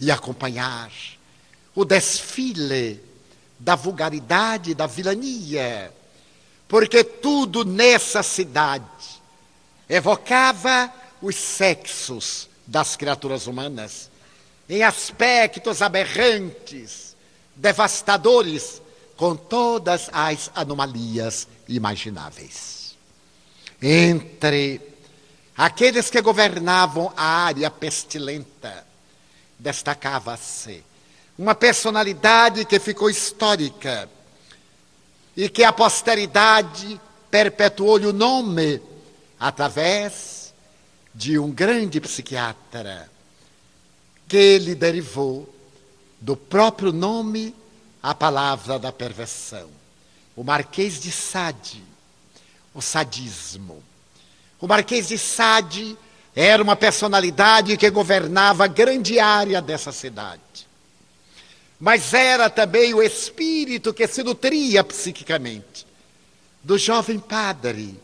[0.00, 0.90] e acompanhar
[1.74, 3.02] o desfile
[3.58, 5.92] da vulgaridade, da vilania,
[6.66, 8.84] porque tudo nessa cidade
[9.88, 14.10] evocava os sexos das criaturas humanas,
[14.68, 17.16] em aspectos aberrantes,
[17.56, 18.82] devastadores,
[19.16, 22.96] com todas as anomalias imagináveis.
[23.82, 24.80] Entre
[25.56, 28.86] aqueles que governavam a área pestilenta,
[29.58, 30.84] destacava-se
[31.38, 34.08] uma personalidade que ficou histórica
[35.36, 37.00] e que a posteridade
[37.30, 38.82] perpetuou-lhe o nome
[39.38, 40.37] através
[41.18, 43.10] de um grande psiquiatra
[44.28, 45.52] que lhe derivou
[46.20, 47.52] do próprio nome
[48.00, 49.68] a palavra da perversão.
[50.36, 51.82] O Marquês de Sade,
[52.72, 53.82] o sadismo.
[54.60, 55.98] O Marquês de Sade
[56.36, 60.68] era uma personalidade que governava grande área dessa cidade.
[61.80, 65.84] Mas era também o espírito que se nutria psiquicamente
[66.62, 68.00] do jovem padre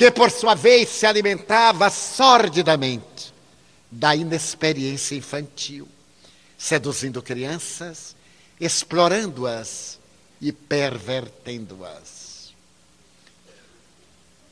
[0.00, 3.34] que por sua vez se alimentava sordidamente
[3.90, 5.86] da inexperiência infantil,
[6.56, 8.16] seduzindo crianças,
[8.58, 9.98] explorando-as
[10.40, 12.54] e pervertendo-as.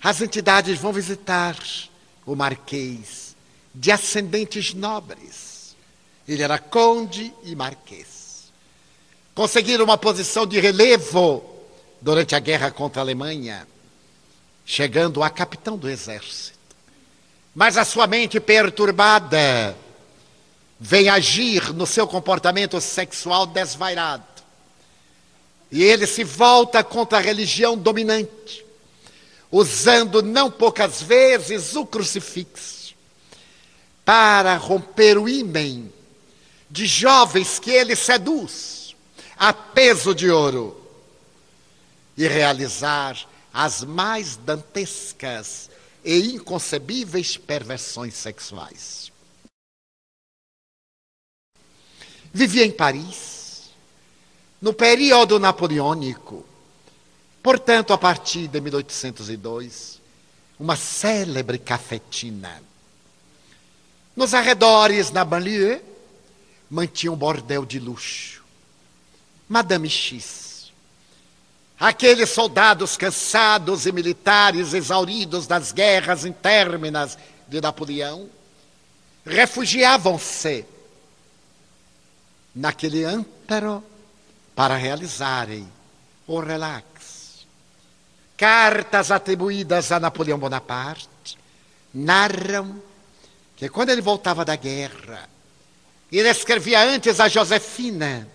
[0.02, 1.56] As entidades vão visitar
[2.26, 3.34] o Marquês
[3.74, 5.74] de ascendentes nobres.
[6.28, 8.52] Ele era conde e marquês.
[9.34, 11.42] Conseguiram uma posição de relevo
[12.02, 13.66] durante a guerra contra a Alemanha
[14.68, 16.58] chegando a capitão do exército.
[17.54, 19.74] Mas a sua mente perturbada
[20.78, 24.26] vem agir no seu comportamento sexual desvairado.
[25.72, 28.62] E ele se volta contra a religião dominante,
[29.50, 32.94] usando não poucas vezes o crucifixo
[34.04, 35.88] para romper o ímã
[36.70, 38.94] de jovens que ele seduz
[39.34, 40.78] a peso de ouro
[42.18, 43.16] e realizar
[43.58, 45.68] as mais dantescas
[46.04, 49.10] e inconcebíveis perversões sexuais.
[52.32, 53.70] Vivia em Paris,
[54.62, 56.46] no período napoleônico,
[57.42, 60.00] portanto, a partir de 1802,
[60.56, 62.62] uma célebre cafetina.
[64.14, 65.82] Nos arredores, na banlieue,
[66.70, 68.40] mantinha um bordel de luxo,
[69.48, 70.47] Madame X.
[71.78, 77.16] Aqueles soldados cansados e militares exauridos das guerras interminas
[77.46, 78.28] de Napoleão
[79.24, 80.64] refugiavam-se
[82.52, 83.84] naquele antero
[84.56, 85.70] para realizarem
[86.26, 87.46] o relax.
[88.36, 91.38] Cartas atribuídas a Napoleão Bonaparte
[91.94, 92.82] narram
[93.54, 95.28] que quando ele voltava da guerra,
[96.10, 98.28] ele escrevia antes a Josefina,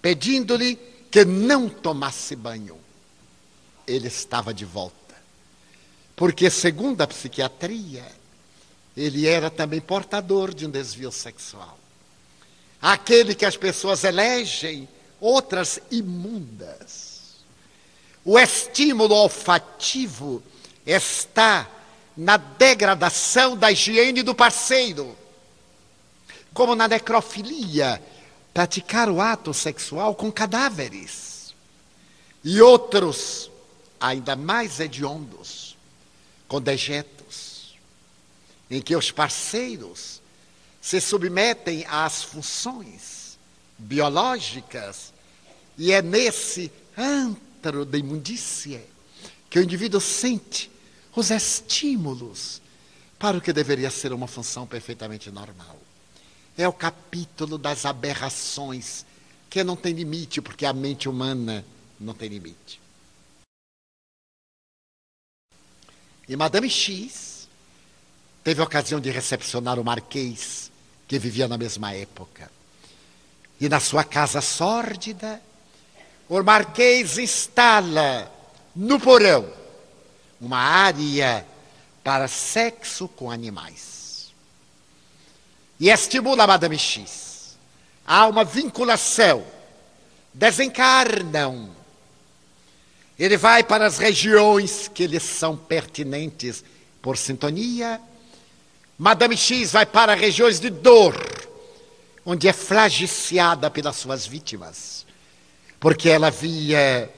[0.00, 2.76] pedindo-lhe que não tomasse banho.
[3.86, 5.14] Ele estava de volta.
[6.16, 8.04] Porque, segundo a psiquiatria,
[8.96, 11.78] ele era também portador de um desvio sexual.
[12.82, 14.88] Aquele que as pessoas elegem
[15.20, 17.44] outras imundas.
[18.24, 20.42] O estímulo olfativo
[20.84, 21.70] está
[22.16, 25.16] na degradação da higiene do parceiro.
[26.52, 28.02] Como na necrofilia,
[28.54, 31.52] praticar o ato sexual com cadáveres.
[32.44, 33.50] E outros,
[34.00, 35.76] ainda mais hediondos,
[36.46, 37.76] com dejetos,
[38.70, 40.22] em que os parceiros
[40.80, 43.36] se submetem às funções
[43.76, 45.12] biológicas,
[45.76, 48.84] e é nesse antro de imundícia
[49.50, 50.70] que o indivíduo sente
[51.16, 52.62] os estímulos
[53.18, 55.83] para o que deveria ser uma função perfeitamente normal.
[56.56, 59.04] É o capítulo das aberrações,
[59.50, 61.64] que não tem limite, porque a mente humana
[61.98, 62.80] não tem limite.
[66.28, 67.48] E Madame X
[68.42, 70.70] teve a ocasião de recepcionar o Marquês,
[71.06, 72.50] que vivia na mesma época.
[73.60, 75.40] E na sua casa sórdida,
[76.28, 78.32] o Marquês instala
[78.74, 79.48] no porão
[80.40, 81.46] uma área
[82.02, 83.93] para sexo com animais.
[85.84, 87.58] E estimula a Madame X.
[88.06, 89.44] Há uma vinculação.
[90.32, 91.68] Desencarnam.
[93.18, 96.64] Ele vai para as regiões que lhe são pertinentes
[97.02, 98.00] por sintonia.
[98.96, 101.22] Madame X vai para regiões de dor,
[102.24, 105.04] onde é flagiciada pelas suas vítimas,
[105.78, 107.12] porque ela havia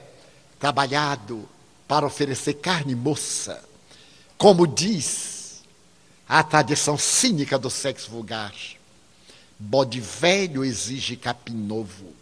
[0.59, 1.49] trabalhado
[1.87, 3.63] para oferecer carne moça,
[4.37, 5.36] como diz
[6.29, 8.55] a tradição cínica do sexo vulgar.
[9.59, 12.15] Bode velho exige capim novo.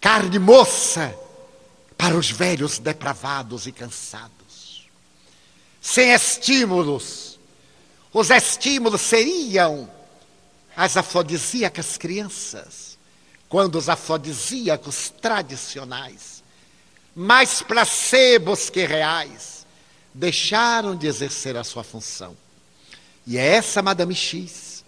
[0.00, 1.14] Carne moça
[1.96, 4.88] para os velhos depravados e cansados.
[5.80, 7.38] Sem estímulos.
[8.12, 9.90] Os estímulos seriam
[10.76, 12.98] as afrodisíacas crianças,
[13.48, 16.34] quando os afrodisíacos tradicionais
[17.14, 19.53] mais placebos que reais,
[20.14, 22.36] deixaram de exercer a sua função.
[23.26, 24.84] E é essa Madame X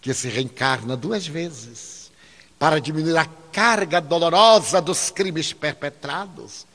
[0.00, 2.12] que se reencarna duas vezes
[2.58, 6.66] para diminuir a carga dolorosa dos crimes perpetrados,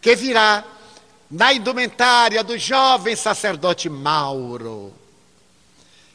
[0.00, 0.64] que virá
[1.30, 4.92] na indumentária do jovem sacerdote Mauro,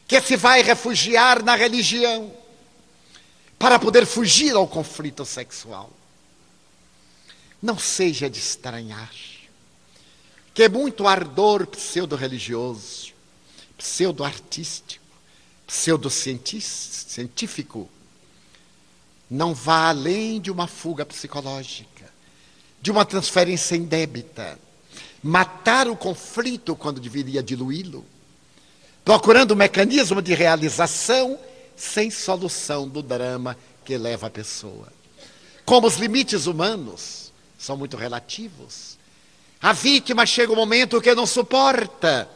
[0.07, 2.31] que se vai refugiar na religião
[3.57, 5.91] para poder fugir ao conflito sexual.
[7.61, 9.09] Não seja de estranhar
[10.53, 13.11] que muito ardor pseudo-religioso,
[13.77, 15.03] pseudo-artístico,
[15.65, 17.89] pseudo-científico
[19.29, 22.13] não vá além de uma fuga psicológica,
[22.81, 24.57] de uma transferência indébita,
[25.23, 28.05] matar o conflito quando deveria diluí-lo,
[29.03, 31.39] procurando um mecanismo de realização
[31.75, 34.93] sem solução do drama que leva a pessoa.
[35.65, 39.01] Como os limites humanos são muito relativos.
[39.63, 42.29] A vítima chega um momento que não suporta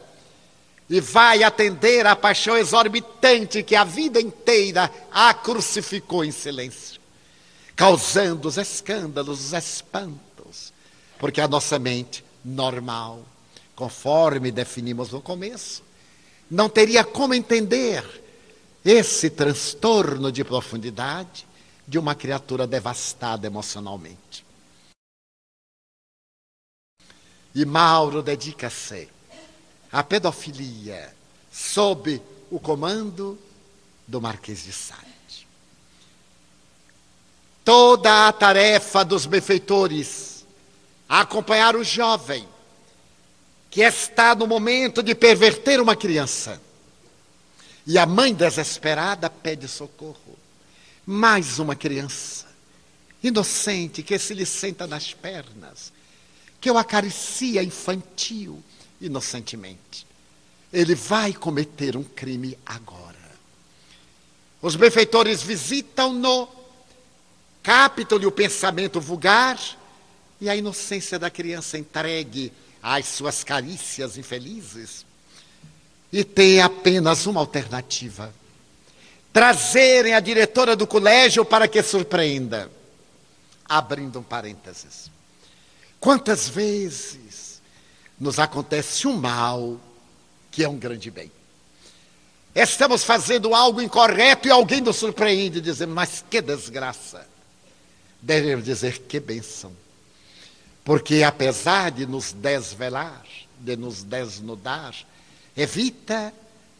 [0.88, 6.98] e vai atender à paixão exorbitante que a vida inteira a crucificou em silêncio,
[7.76, 10.72] causando os escândalos, os espantos,
[11.18, 13.22] porque a nossa mente normal,
[13.76, 15.82] conforme definimos no começo,
[16.50, 18.02] não teria como entender
[18.82, 21.46] esse transtorno de profundidade
[21.86, 24.47] de uma criatura devastada emocionalmente.
[27.54, 29.08] E Mauro dedica-se
[29.90, 31.14] à pedofilia
[31.50, 33.38] sob o comando
[34.06, 35.46] do Marquês de Sade.
[37.64, 40.46] Toda a tarefa dos benfeitores
[41.08, 42.46] a acompanhar o jovem
[43.70, 46.60] que está no momento de perverter uma criança.
[47.86, 50.38] E a mãe desesperada pede socorro.
[51.04, 52.46] Mais uma criança,
[53.22, 55.92] inocente, que se lhe senta nas pernas
[56.60, 58.62] que o acaricia infantil,
[59.00, 60.06] inocentemente.
[60.72, 63.16] Ele vai cometer um crime agora.
[64.60, 66.48] Os benfeitores visitam-no
[67.62, 69.58] captam-lhe o pensamento vulgar
[70.40, 72.52] e a inocência da criança entregue
[72.82, 75.04] às suas carícias infelizes.
[76.12, 78.32] E tem apenas uma alternativa:
[79.32, 82.70] trazerem a diretora do colégio para que surpreenda.
[83.68, 85.10] Abrindo um parênteses.
[86.00, 87.60] Quantas vezes
[88.18, 89.80] nos acontece um mal
[90.50, 91.30] que é um grande bem?
[92.54, 97.26] Estamos fazendo algo incorreto e alguém nos surpreende, dizendo, mas que desgraça.
[98.20, 99.72] Devemos dizer que bênção.
[100.84, 103.24] Porque apesar de nos desvelar,
[103.60, 104.94] de nos desnudar,
[105.56, 106.32] evita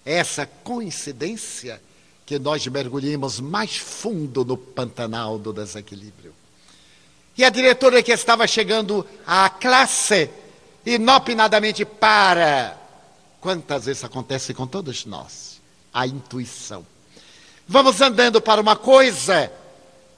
[0.04, 1.80] essa coincidência
[2.24, 6.34] que nós mergulhemos mais fundo no pantanal do desequilíbrio.
[7.38, 10.28] E a diretora que estava chegando à classe,
[10.84, 12.76] inopinadamente para.
[13.40, 15.60] Quantas vezes acontece com todos nós?
[15.94, 16.84] A intuição.
[17.68, 19.52] Vamos andando para uma coisa,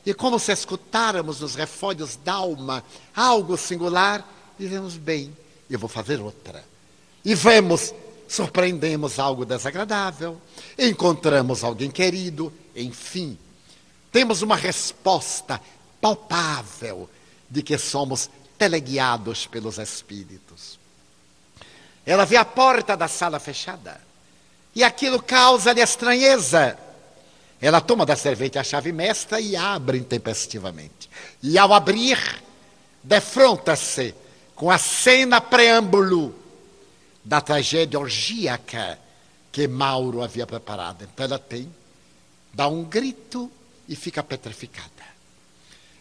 [0.07, 2.83] e como se escutáramos nos refódios da alma
[3.15, 4.27] algo singular,
[4.59, 5.37] dizemos, bem,
[5.69, 6.65] eu vou fazer outra.
[7.23, 7.93] E vemos,
[8.27, 10.41] surpreendemos algo desagradável,
[10.79, 13.37] encontramos alguém querido, enfim,
[14.11, 15.61] temos uma resposta
[16.01, 17.09] palpável
[17.49, 20.79] de que somos teleguiados pelos Espíritos.
[22.05, 24.01] Ela vê a porta da sala fechada
[24.75, 26.79] e aquilo causa-lhe estranheza.
[27.61, 31.11] Ela toma da servente a chave mestra e abre intempestivamente.
[31.43, 32.19] E ao abrir,
[33.03, 34.15] defronta-se
[34.55, 36.35] com a cena preâmbulo
[37.25, 38.99] da tragédia orgíaca
[39.53, 41.05] que Mauro havia preparado.
[41.05, 41.73] Então ela tem,
[42.53, 43.51] dá um grito
[43.89, 45.00] e fica petrificada.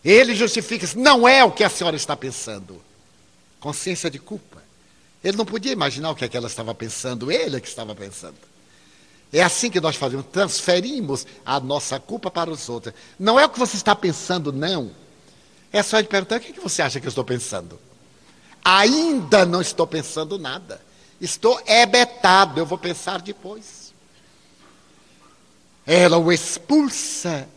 [0.04, 2.82] Ele justifica-se, não é o que a senhora está pensando.
[3.60, 4.64] Consciência de culpa.
[5.24, 7.93] Ele não podia imaginar o que, é que ela estava pensando, ele é que estava
[7.93, 8.38] pensando.
[9.32, 12.95] É assim que nós fazemos, transferimos a nossa culpa para os outros.
[13.20, 14.91] Não é o que você está pensando, não.
[15.72, 17.80] É só ele perguntar: o que, é que você acha que eu estou pensando?
[18.64, 20.82] Ainda não estou pensando nada.
[21.22, 23.93] Estou hebetado, eu vou pensar depois.
[25.86, 27.47] Ela o expulsa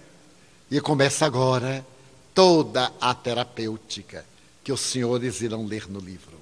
[0.71, 1.87] e começa agora
[2.35, 4.25] toda a terapêutica
[4.63, 6.41] que os senhores irão ler no livro.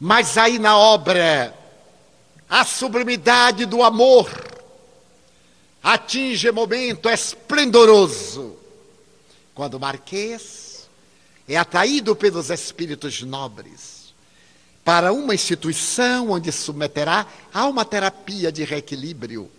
[0.00, 1.56] Mas aí na obra,
[2.48, 4.28] a sublimidade do amor
[5.82, 8.56] atinge momento esplendoroso
[9.54, 10.88] quando o Marquês
[11.48, 14.14] é atraído pelos espíritos nobres
[14.84, 19.50] para uma instituição onde submeterá a uma terapia de reequilíbrio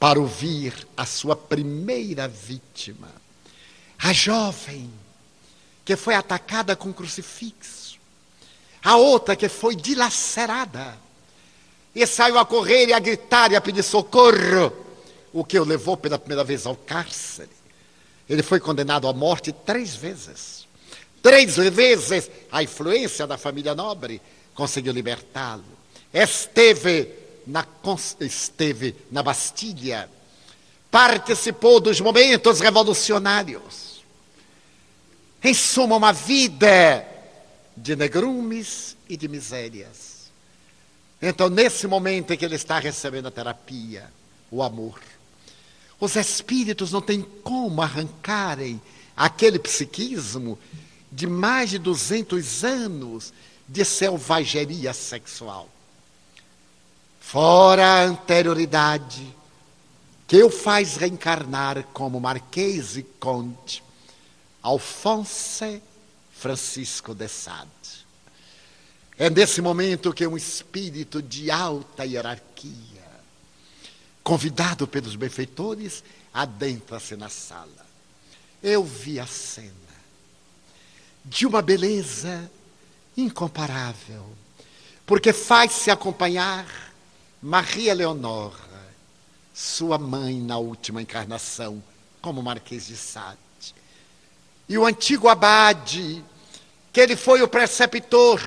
[0.00, 3.08] para ouvir a sua primeira vítima,
[3.98, 4.90] a jovem
[5.84, 7.98] que foi atacada com crucifixo,
[8.82, 10.96] a outra que foi dilacerada
[11.94, 14.72] e saiu a correr e a gritar e a pedir socorro,
[15.34, 17.50] o que o levou pela primeira vez ao cárcere.
[18.26, 20.66] Ele foi condenado à morte três vezes.
[21.22, 24.22] Três vezes a influência da família nobre
[24.54, 25.64] conseguiu libertá-lo.
[26.12, 27.66] Esteve na,
[28.20, 30.08] esteve na Bastilha,
[30.90, 34.04] participou dos momentos revolucionários.
[35.42, 37.06] Em suma, uma vida
[37.76, 40.30] de negrumes e de misérias.
[41.22, 44.10] Então, nesse momento em que ele está recebendo a terapia,
[44.50, 45.00] o amor,
[45.98, 48.80] os espíritos não têm como arrancarem
[49.16, 50.58] aquele psiquismo
[51.12, 53.32] de mais de 200 anos
[53.68, 55.68] de selvageria sexual.
[57.30, 59.36] Fora a anterioridade
[60.26, 63.84] que o faz reencarnar como Marquês e Conde
[64.60, 65.80] Alfonso
[66.32, 68.04] Francisco de Sade.
[69.16, 73.06] É nesse momento que um espírito de alta hierarquia,
[74.24, 76.02] convidado pelos benfeitores,
[76.34, 77.86] adentra-se na sala.
[78.60, 79.70] Eu vi a cena
[81.24, 82.50] de uma beleza
[83.16, 84.26] incomparável,
[85.06, 86.89] porque faz-se acompanhar
[87.42, 88.54] Maria Leonora,
[89.54, 91.82] sua mãe na última encarnação,
[92.20, 93.38] como Marquês de Sade.
[94.68, 96.22] E o antigo abade,
[96.92, 98.40] que ele foi o preceptor,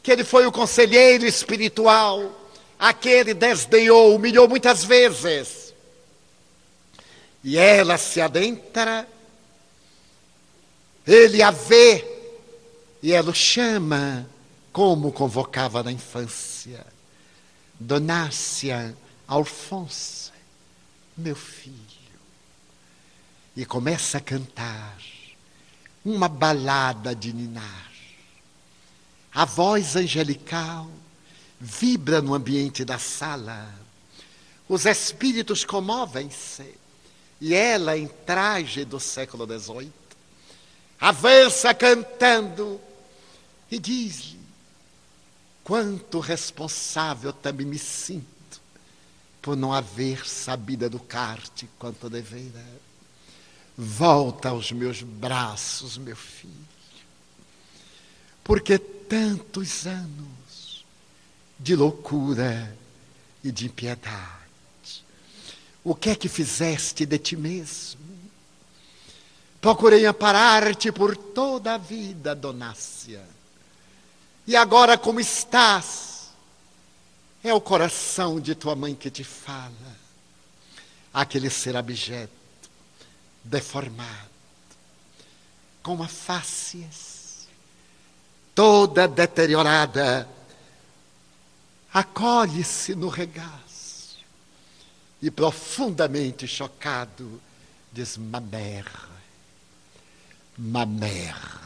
[0.00, 2.30] que ele foi o conselheiro espiritual,
[2.78, 5.74] aquele desdenhou, humilhou muitas vezes.
[7.42, 9.08] E ela se adentra,
[11.04, 12.06] ele a vê,
[13.02, 14.24] e ela o chama,
[14.72, 16.86] como convocava na infância.
[17.82, 20.32] Donácia Alfonso,
[21.16, 21.76] meu filho.
[23.56, 24.98] E começa a cantar
[26.04, 27.90] uma balada de ninar.
[29.34, 30.90] A voz angelical
[31.60, 33.72] vibra no ambiente da sala.
[34.68, 36.78] Os espíritos comovem-se.
[37.40, 39.92] e ela em traje do século XVIII,
[41.00, 42.80] avança cantando
[43.68, 44.41] e diz-lhe:
[45.64, 48.26] Quanto responsável também me sinto
[49.40, 52.64] por não haver sabido educar-te quanto deveira.
[53.76, 56.52] Volta aos meus braços, meu filho,
[58.44, 60.84] porque tantos anos
[61.58, 62.76] de loucura
[63.42, 65.04] e de impiedade,
[65.82, 68.00] o que é que fizeste de ti mesmo?
[69.60, 73.24] Procurei amparar-te por toda a vida, Donácia.
[74.46, 76.30] E agora, como estás?
[77.44, 80.02] É o coração de tua mãe que te fala.
[81.12, 82.32] Aquele ser abjeto,
[83.44, 84.30] deformado,
[85.82, 86.86] com uma face
[88.54, 90.28] toda deteriorada,
[91.92, 94.18] acolhe-se no regaço
[95.20, 97.40] e, profundamente chocado,
[97.92, 99.08] diz: Mamère,
[100.58, 101.62] mamère.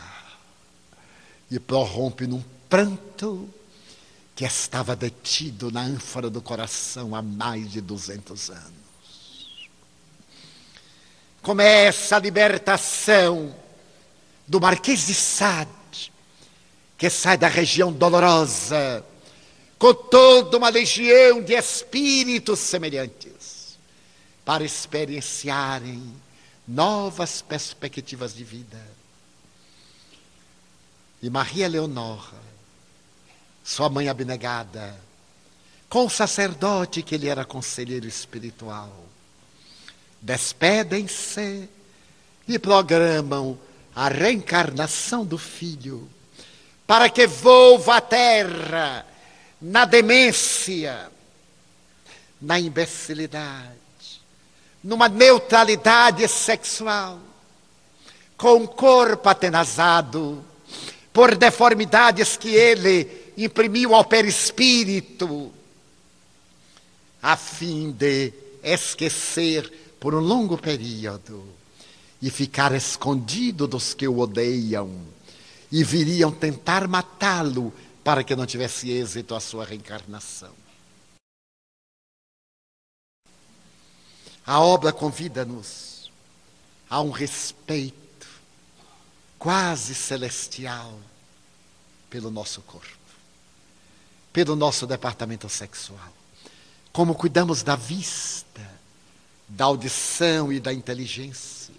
[1.48, 2.42] E prorrompe num
[2.76, 3.48] pranto
[4.34, 9.48] que estava detido na ânfora do coração há mais de 200 anos.
[11.40, 13.56] Começa a libertação
[14.46, 16.12] do Marquês de Sade,
[16.98, 19.02] que sai da região dolorosa,
[19.78, 23.78] com toda uma legião de espíritos semelhantes,
[24.44, 26.14] para experienciarem
[26.68, 28.86] novas perspectivas de vida.
[31.22, 32.45] E Maria Leonora,
[33.66, 34.96] sua mãe abnegada,
[35.88, 38.92] com o sacerdote que ele era conselheiro espiritual,
[40.22, 41.68] despedem-se
[42.46, 43.58] e programam
[43.92, 46.08] a reencarnação do filho
[46.86, 49.04] para que volva à terra
[49.60, 51.10] na demência,
[52.40, 53.74] na imbecilidade,
[54.80, 57.18] numa neutralidade sexual,
[58.36, 60.44] com o corpo atenazado
[61.12, 65.52] por deformidades que ele imprimiu ao perispírito,
[67.22, 68.32] a fim de
[68.62, 71.46] esquecer por um longo período
[72.20, 74.90] e ficar escondido dos que o odeiam
[75.70, 77.72] e viriam tentar matá-lo
[78.02, 80.54] para que não tivesse êxito a sua reencarnação.
[84.46, 86.10] A obra convida-nos
[86.88, 88.28] a um respeito
[89.38, 90.98] quase celestial
[92.08, 92.95] pelo nosso corpo,
[94.36, 96.12] pelo nosso departamento sexual.
[96.92, 98.60] Como cuidamos da vista,
[99.48, 101.72] da audição e da inteligência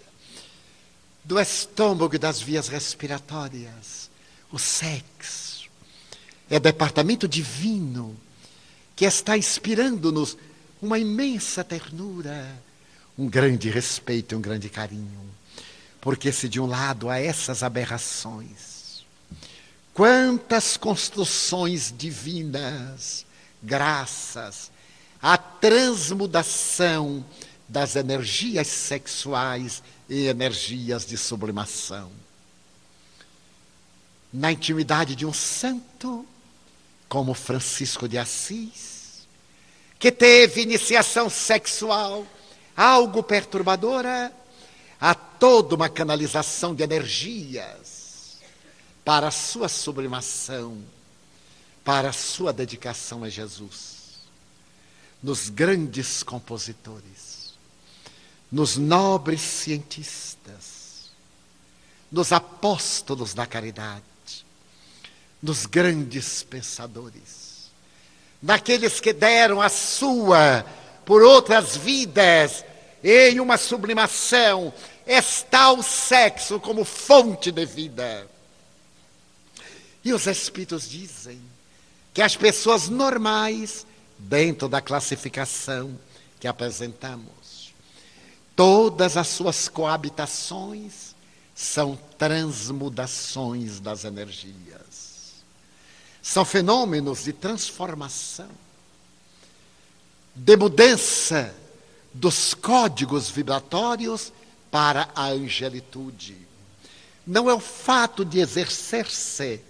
[1.22, 4.10] do estômago e das vias respiratórias.
[4.50, 5.68] O sexo
[6.50, 8.16] é departamento divino
[8.96, 10.36] que está inspirando-nos
[10.82, 12.60] uma imensa ternura,
[13.16, 15.30] um grande respeito e um grande carinho.
[16.00, 18.77] Porque se de um lado há essas aberrações,
[19.98, 23.26] quantas construções divinas,
[23.60, 24.70] graças
[25.20, 27.24] à transmudação
[27.68, 32.12] das energias sexuais e energias de sublimação.
[34.32, 36.24] Na intimidade de um santo,
[37.08, 39.26] como Francisco de Assis,
[39.98, 42.24] que teve iniciação sexual
[42.76, 44.32] algo perturbadora,
[45.00, 47.87] há toda uma canalização de energias
[49.08, 50.84] para a sua sublimação,
[51.82, 54.18] para a sua dedicação a Jesus.
[55.22, 57.54] Nos grandes compositores,
[58.52, 61.10] nos nobres cientistas,
[62.12, 64.04] nos apóstolos da caridade,
[65.42, 67.70] nos grandes pensadores,
[68.42, 70.66] naqueles que deram a sua
[71.06, 72.62] por outras vidas
[73.02, 74.70] em uma sublimação,
[75.06, 78.28] está o sexo como fonte de vida.
[80.08, 81.40] E os Espíritos dizem
[82.12, 83.86] que as pessoas normais,
[84.18, 85.98] dentro da classificação
[86.40, 87.38] que apresentamos,
[88.58, 91.14] Todas as suas coabitações
[91.54, 95.44] são transmudações das energias.
[96.20, 98.50] São fenômenos de transformação,
[100.34, 101.54] de mudança
[102.12, 104.32] dos códigos vibratórios
[104.72, 106.36] para a angelitude.
[107.24, 109.67] Não é o fato de exercer-se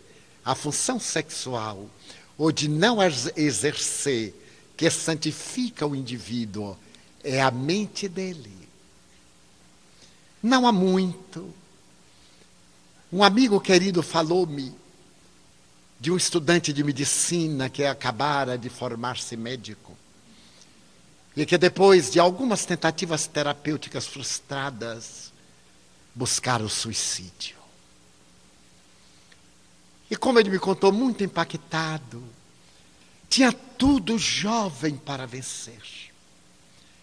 [0.48, 1.90] a função sexual
[2.38, 2.96] ou de não
[3.36, 4.34] exercer
[4.74, 6.74] que santifica o indivíduo,
[7.22, 8.56] é a mente dele.
[10.42, 11.52] Não há muito.
[13.12, 14.74] Um amigo querido falou-me
[16.00, 19.94] de um estudante de medicina que acabara de formar-se médico.
[21.36, 25.30] e que depois de algumas tentativas terapêuticas frustradas,
[26.14, 27.57] buscaram o suicídio.
[30.10, 32.22] E como ele me contou, muito impactado,
[33.28, 35.82] tinha tudo jovem para vencer.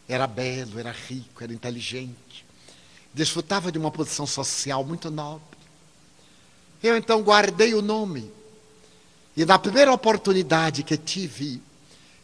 [0.07, 2.45] Era belo, era rico, era inteligente,
[3.13, 5.57] desfrutava de uma posição social muito nobre.
[6.81, 8.31] Eu então guardei o nome.
[9.35, 11.61] E na primeira oportunidade que tive,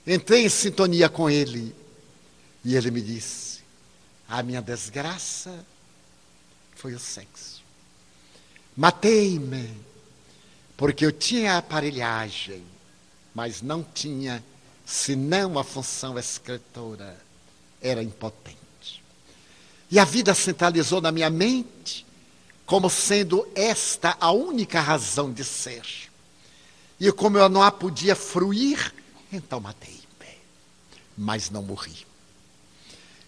[0.06, 1.76] entrei em sintonia com ele.
[2.64, 3.62] E ele me disse:
[4.30, 5.66] A minha desgraça
[6.76, 7.62] foi o sexo.
[8.78, 9.76] Matei-me,
[10.82, 12.64] porque eu tinha aparelhagem,
[13.36, 14.44] mas não tinha
[14.84, 17.22] senão a função escritora.
[17.80, 19.04] Era impotente.
[19.92, 22.04] E a vida centralizou na minha mente
[22.66, 25.86] como sendo esta a única razão de ser.
[27.00, 28.92] E como eu não a podia fruir,
[29.32, 30.02] então matei-me.
[31.16, 32.08] Mas não morri.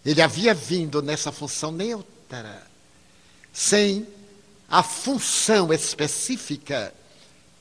[0.04, 2.66] Ele havia vindo nessa função neutra,
[3.54, 4.08] sem
[4.68, 6.92] a função específica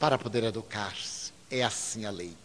[0.02, 1.30] para poder educar-se.
[1.48, 2.36] É assim a lei.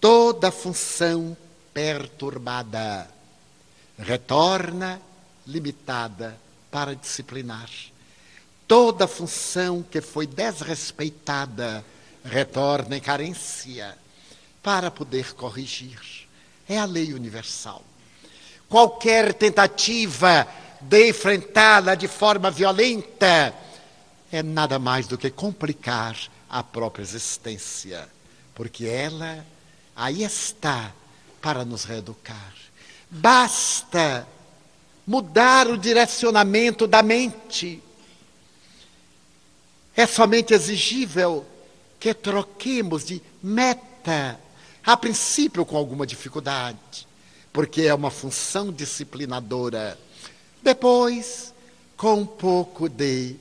[0.00, 1.36] Toda função
[1.74, 3.06] perturbada
[3.98, 4.98] retorna
[5.46, 6.40] limitada
[6.70, 7.68] para disciplinar.
[8.66, 11.84] Toda função que foi desrespeitada
[12.24, 13.94] retorna em carência
[14.62, 16.00] para poder corrigir.
[16.66, 17.82] É a lei universal.
[18.70, 20.48] Qualquer tentativa
[20.80, 23.54] de enfrentá-la de forma violenta
[24.32, 26.16] é nada mais do que complicar
[26.48, 28.08] a própria existência,
[28.54, 29.44] porque ela
[29.94, 30.92] aí está
[31.40, 32.54] para nos reeducar.
[33.10, 34.26] Basta
[35.06, 37.82] mudar o direcionamento da mente.
[39.96, 41.44] É somente exigível
[41.98, 44.38] que troquemos de meta,
[44.84, 47.06] a princípio com alguma dificuldade,
[47.52, 49.98] porque é uma função disciplinadora.
[50.62, 51.52] Depois,
[51.96, 53.36] com um pouco de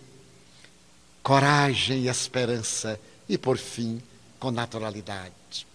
[1.28, 2.98] coragem e esperança,
[3.28, 4.02] e por fim,
[4.40, 5.68] com naturalidade.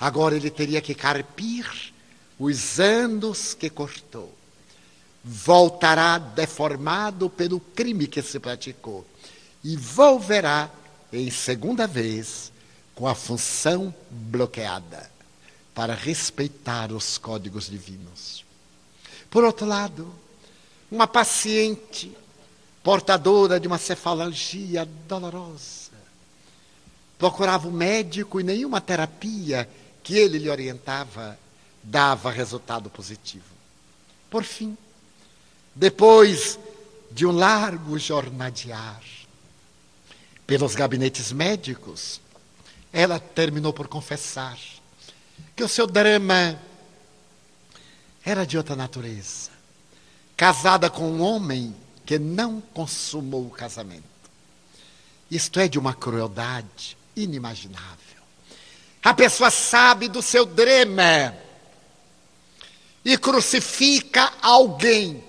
[0.00, 1.92] Agora ele teria que carpir
[2.38, 4.34] os anos que cortou.
[5.22, 9.06] Voltará deformado pelo crime que se praticou
[9.62, 10.70] e volverá
[11.12, 12.50] em segunda vez
[12.94, 15.10] com a função bloqueada
[15.74, 18.46] para respeitar os códigos divinos.
[19.28, 20.10] Por outro lado,
[20.90, 22.16] uma paciente
[22.82, 25.90] portadora de uma cefalgia dolorosa
[27.20, 29.68] procurava o um médico e nenhuma terapia
[30.02, 31.38] que ele lhe orientava
[31.82, 33.44] dava resultado positivo.
[34.30, 34.76] Por fim,
[35.74, 36.58] depois
[37.10, 39.02] de um largo jornadear
[40.46, 42.22] pelos gabinetes médicos,
[42.90, 44.58] ela terminou por confessar
[45.54, 46.58] que o seu drama
[48.24, 49.50] era de outra natureza.
[50.38, 54.04] Casada com um homem que não consumou o casamento.
[55.30, 57.98] Isto é de uma crueldade inimaginável.
[59.02, 61.34] A pessoa sabe do seu drama
[63.04, 65.24] e crucifica alguém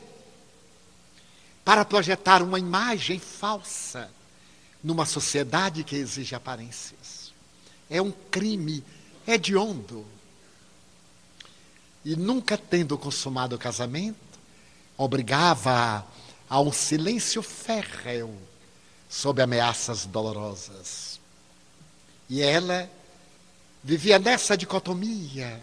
[1.63, 4.11] para projetar uma imagem falsa
[4.83, 7.31] numa sociedade que exige aparências.
[7.89, 8.83] É um crime
[9.27, 10.05] hediondo.
[12.03, 14.17] E nunca tendo consumado o casamento,
[14.97, 16.05] obrigava
[16.51, 18.37] a um silêncio férreo
[19.09, 21.17] sob ameaças dolorosas.
[22.29, 22.91] E ela
[23.81, 25.61] vivia nessa dicotomia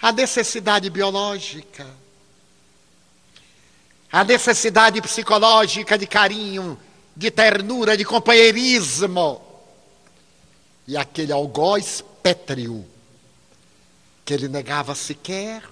[0.00, 1.86] a necessidade biológica,
[4.10, 6.80] a necessidade psicológica de carinho,
[7.14, 9.42] de ternura, de companheirismo,
[10.88, 12.82] e aquele algoz pétreo
[14.24, 15.62] que ele negava sequer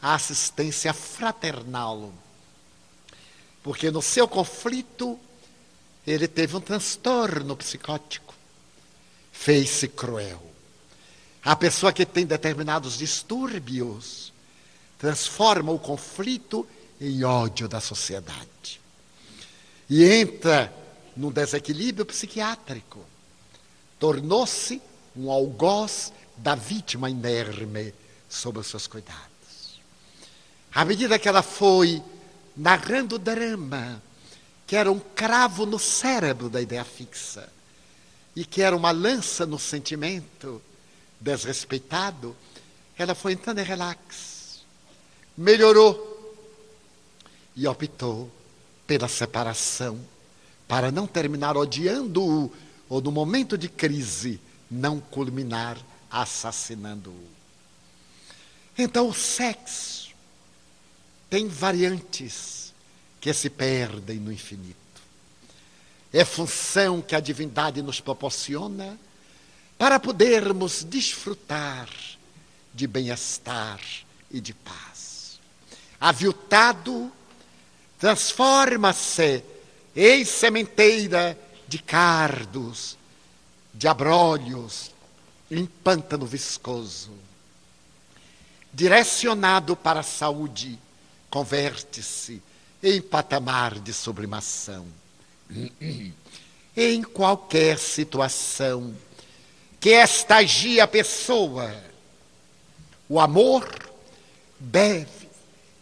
[0.00, 2.10] a assistência fraternal.
[3.62, 5.18] Porque no seu conflito
[6.06, 8.34] ele teve um transtorno psicótico,
[9.32, 10.42] fez-se cruel.
[11.42, 14.32] A pessoa que tem determinados distúrbios
[14.98, 16.66] transforma o conflito
[17.00, 18.80] em ódio da sociedade.
[19.88, 20.72] E entra
[21.16, 23.04] num desequilíbrio psiquiátrico.
[23.98, 24.80] Tornou-se
[25.16, 27.92] um algoz da vítima inerme
[28.28, 29.80] sob os seus cuidados.
[30.72, 32.02] À medida que ela foi
[32.60, 34.02] narrando o drama,
[34.66, 37.50] que era um cravo no cérebro da ideia fixa,
[38.36, 40.60] e que era uma lança no sentimento,
[41.18, 42.36] desrespeitado,
[42.98, 44.60] ela foi entrando em relax,
[45.36, 46.36] melhorou
[47.56, 48.30] e optou
[48.86, 49.98] pela separação
[50.68, 52.52] para não terminar odiando-o
[52.90, 54.38] ou no momento de crise
[54.70, 55.78] não culminar
[56.10, 57.26] assassinando-o.
[58.76, 60.09] Então o sexo
[61.30, 62.74] tem variantes
[63.20, 64.76] que se perdem no infinito.
[66.12, 68.98] É função que a divindade nos proporciona
[69.78, 71.88] para podermos desfrutar
[72.74, 73.80] de bem-estar
[74.30, 75.38] e de paz.
[76.00, 77.12] Aviltado
[77.98, 79.44] transforma-se
[79.94, 82.98] em sementeira de cardos,
[83.72, 84.90] de abrolhos,
[85.50, 87.12] em pântano viscoso.
[88.72, 90.78] Direcionado para a saúde,
[91.30, 92.42] converte-se
[92.82, 94.86] em patamar de sublimação.
[96.76, 98.94] em qualquer situação
[99.78, 101.74] que estagie a pessoa,
[103.08, 103.68] o amor
[104.58, 105.28] deve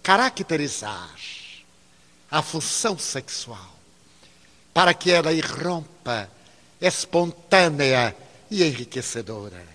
[0.02, 1.14] caracterizar
[2.30, 3.76] a função sexual
[4.72, 6.30] para que ela irrompa
[6.80, 8.14] espontânea
[8.50, 9.66] e enriquecedora.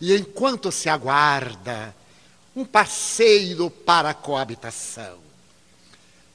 [0.00, 1.94] E enquanto se aguarda
[2.54, 5.18] um parceiro para a coabitação,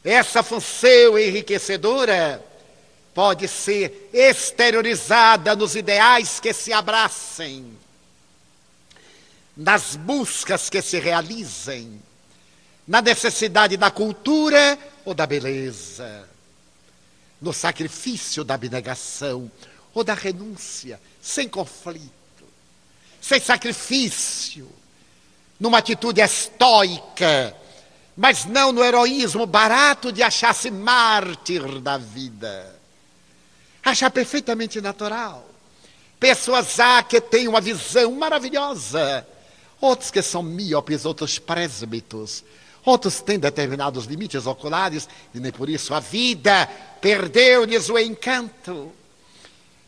[0.03, 2.43] essa função enriquecedora
[3.13, 7.78] pode ser exteriorizada nos ideais que se abracem,
[9.55, 12.01] nas buscas que se realizem,
[12.88, 16.28] na necessidade da cultura ou da beleza,
[17.41, 19.51] no sacrifício da abnegação
[19.93, 22.09] ou da renúncia, sem conflito,
[23.22, 24.72] sem sacrifício,
[25.60, 27.55] numa atitude estoica,
[28.16, 32.76] mas não no heroísmo barato de achar-se mártir da vida.
[33.84, 35.45] Achar perfeitamente natural.
[36.20, 39.26] Pessoas há que têm uma visão maravilhosa,
[39.80, 42.43] outros que são míopes, outros presbíteros,
[42.84, 46.68] outros têm determinados limites oculares e nem por isso a vida
[46.99, 48.91] perdeu-lhes o encanto.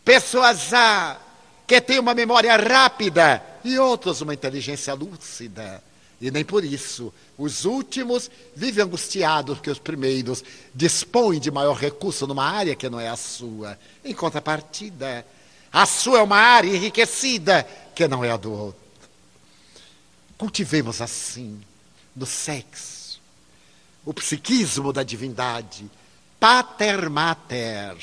[0.05, 1.17] Pessoas há
[1.67, 5.83] que têm uma memória rápida e outros uma inteligência lúcida.
[6.19, 10.43] E nem por isso os últimos vivem angustiados porque os primeiros
[10.73, 13.79] dispõem de maior recurso numa área que não é a sua.
[14.05, 15.25] Em contrapartida,
[15.73, 18.81] a sua é uma área enriquecida que não é a do outro.
[20.37, 21.59] Cultivemos assim
[22.15, 23.01] no sexo
[24.05, 25.89] o psiquismo da divindade,
[26.39, 27.95] pater mater,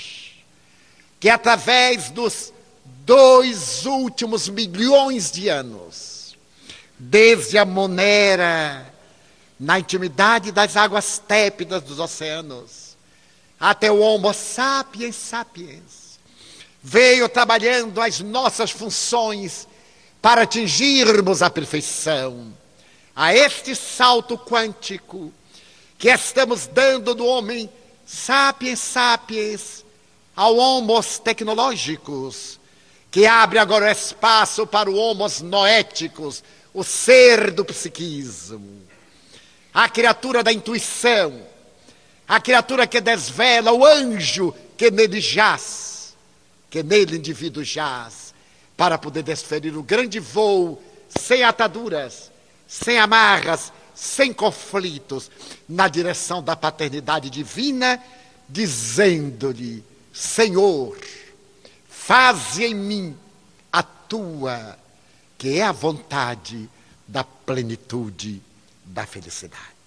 [1.19, 2.53] que através dos
[3.09, 6.37] dois últimos milhões de anos,
[6.99, 8.93] desde a Monera,
[9.59, 12.99] na intimidade das águas tépidas dos oceanos,
[13.59, 16.21] até o Homo sapiens sapiens,
[16.83, 19.67] veio trabalhando as nossas funções
[20.21, 22.53] para atingirmos a perfeição.
[23.17, 25.33] A este salto quântico
[25.97, 27.71] que estamos dando do homem
[28.05, 29.83] sapiens sapiens
[30.37, 32.58] ao homos tecnológicos,
[33.11, 36.43] que abre agora espaço para o homos noéticos,
[36.75, 38.83] o ser do psiquismo,
[39.73, 41.43] a criatura da intuição,
[42.27, 46.15] a criatura que desvela o anjo que nele jaz,
[46.69, 48.35] que nele indivíduo jaz,
[48.77, 52.31] para poder desferir o grande voo sem ataduras,
[52.67, 55.31] sem amarras, sem conflitos,
[55.69, 58.01] na direção da paternidade divina,
[58.49, 59.83] dizendo-lhe:
[60.13, 60.97] Senhor,
[62.09, 63.15] faze em mim
[63.71, 64.79] a tua,
[65.37, 66.67] que é a vontade
[67.07, 68.43] da plenitude
[68.83, 69.78] da felicidade.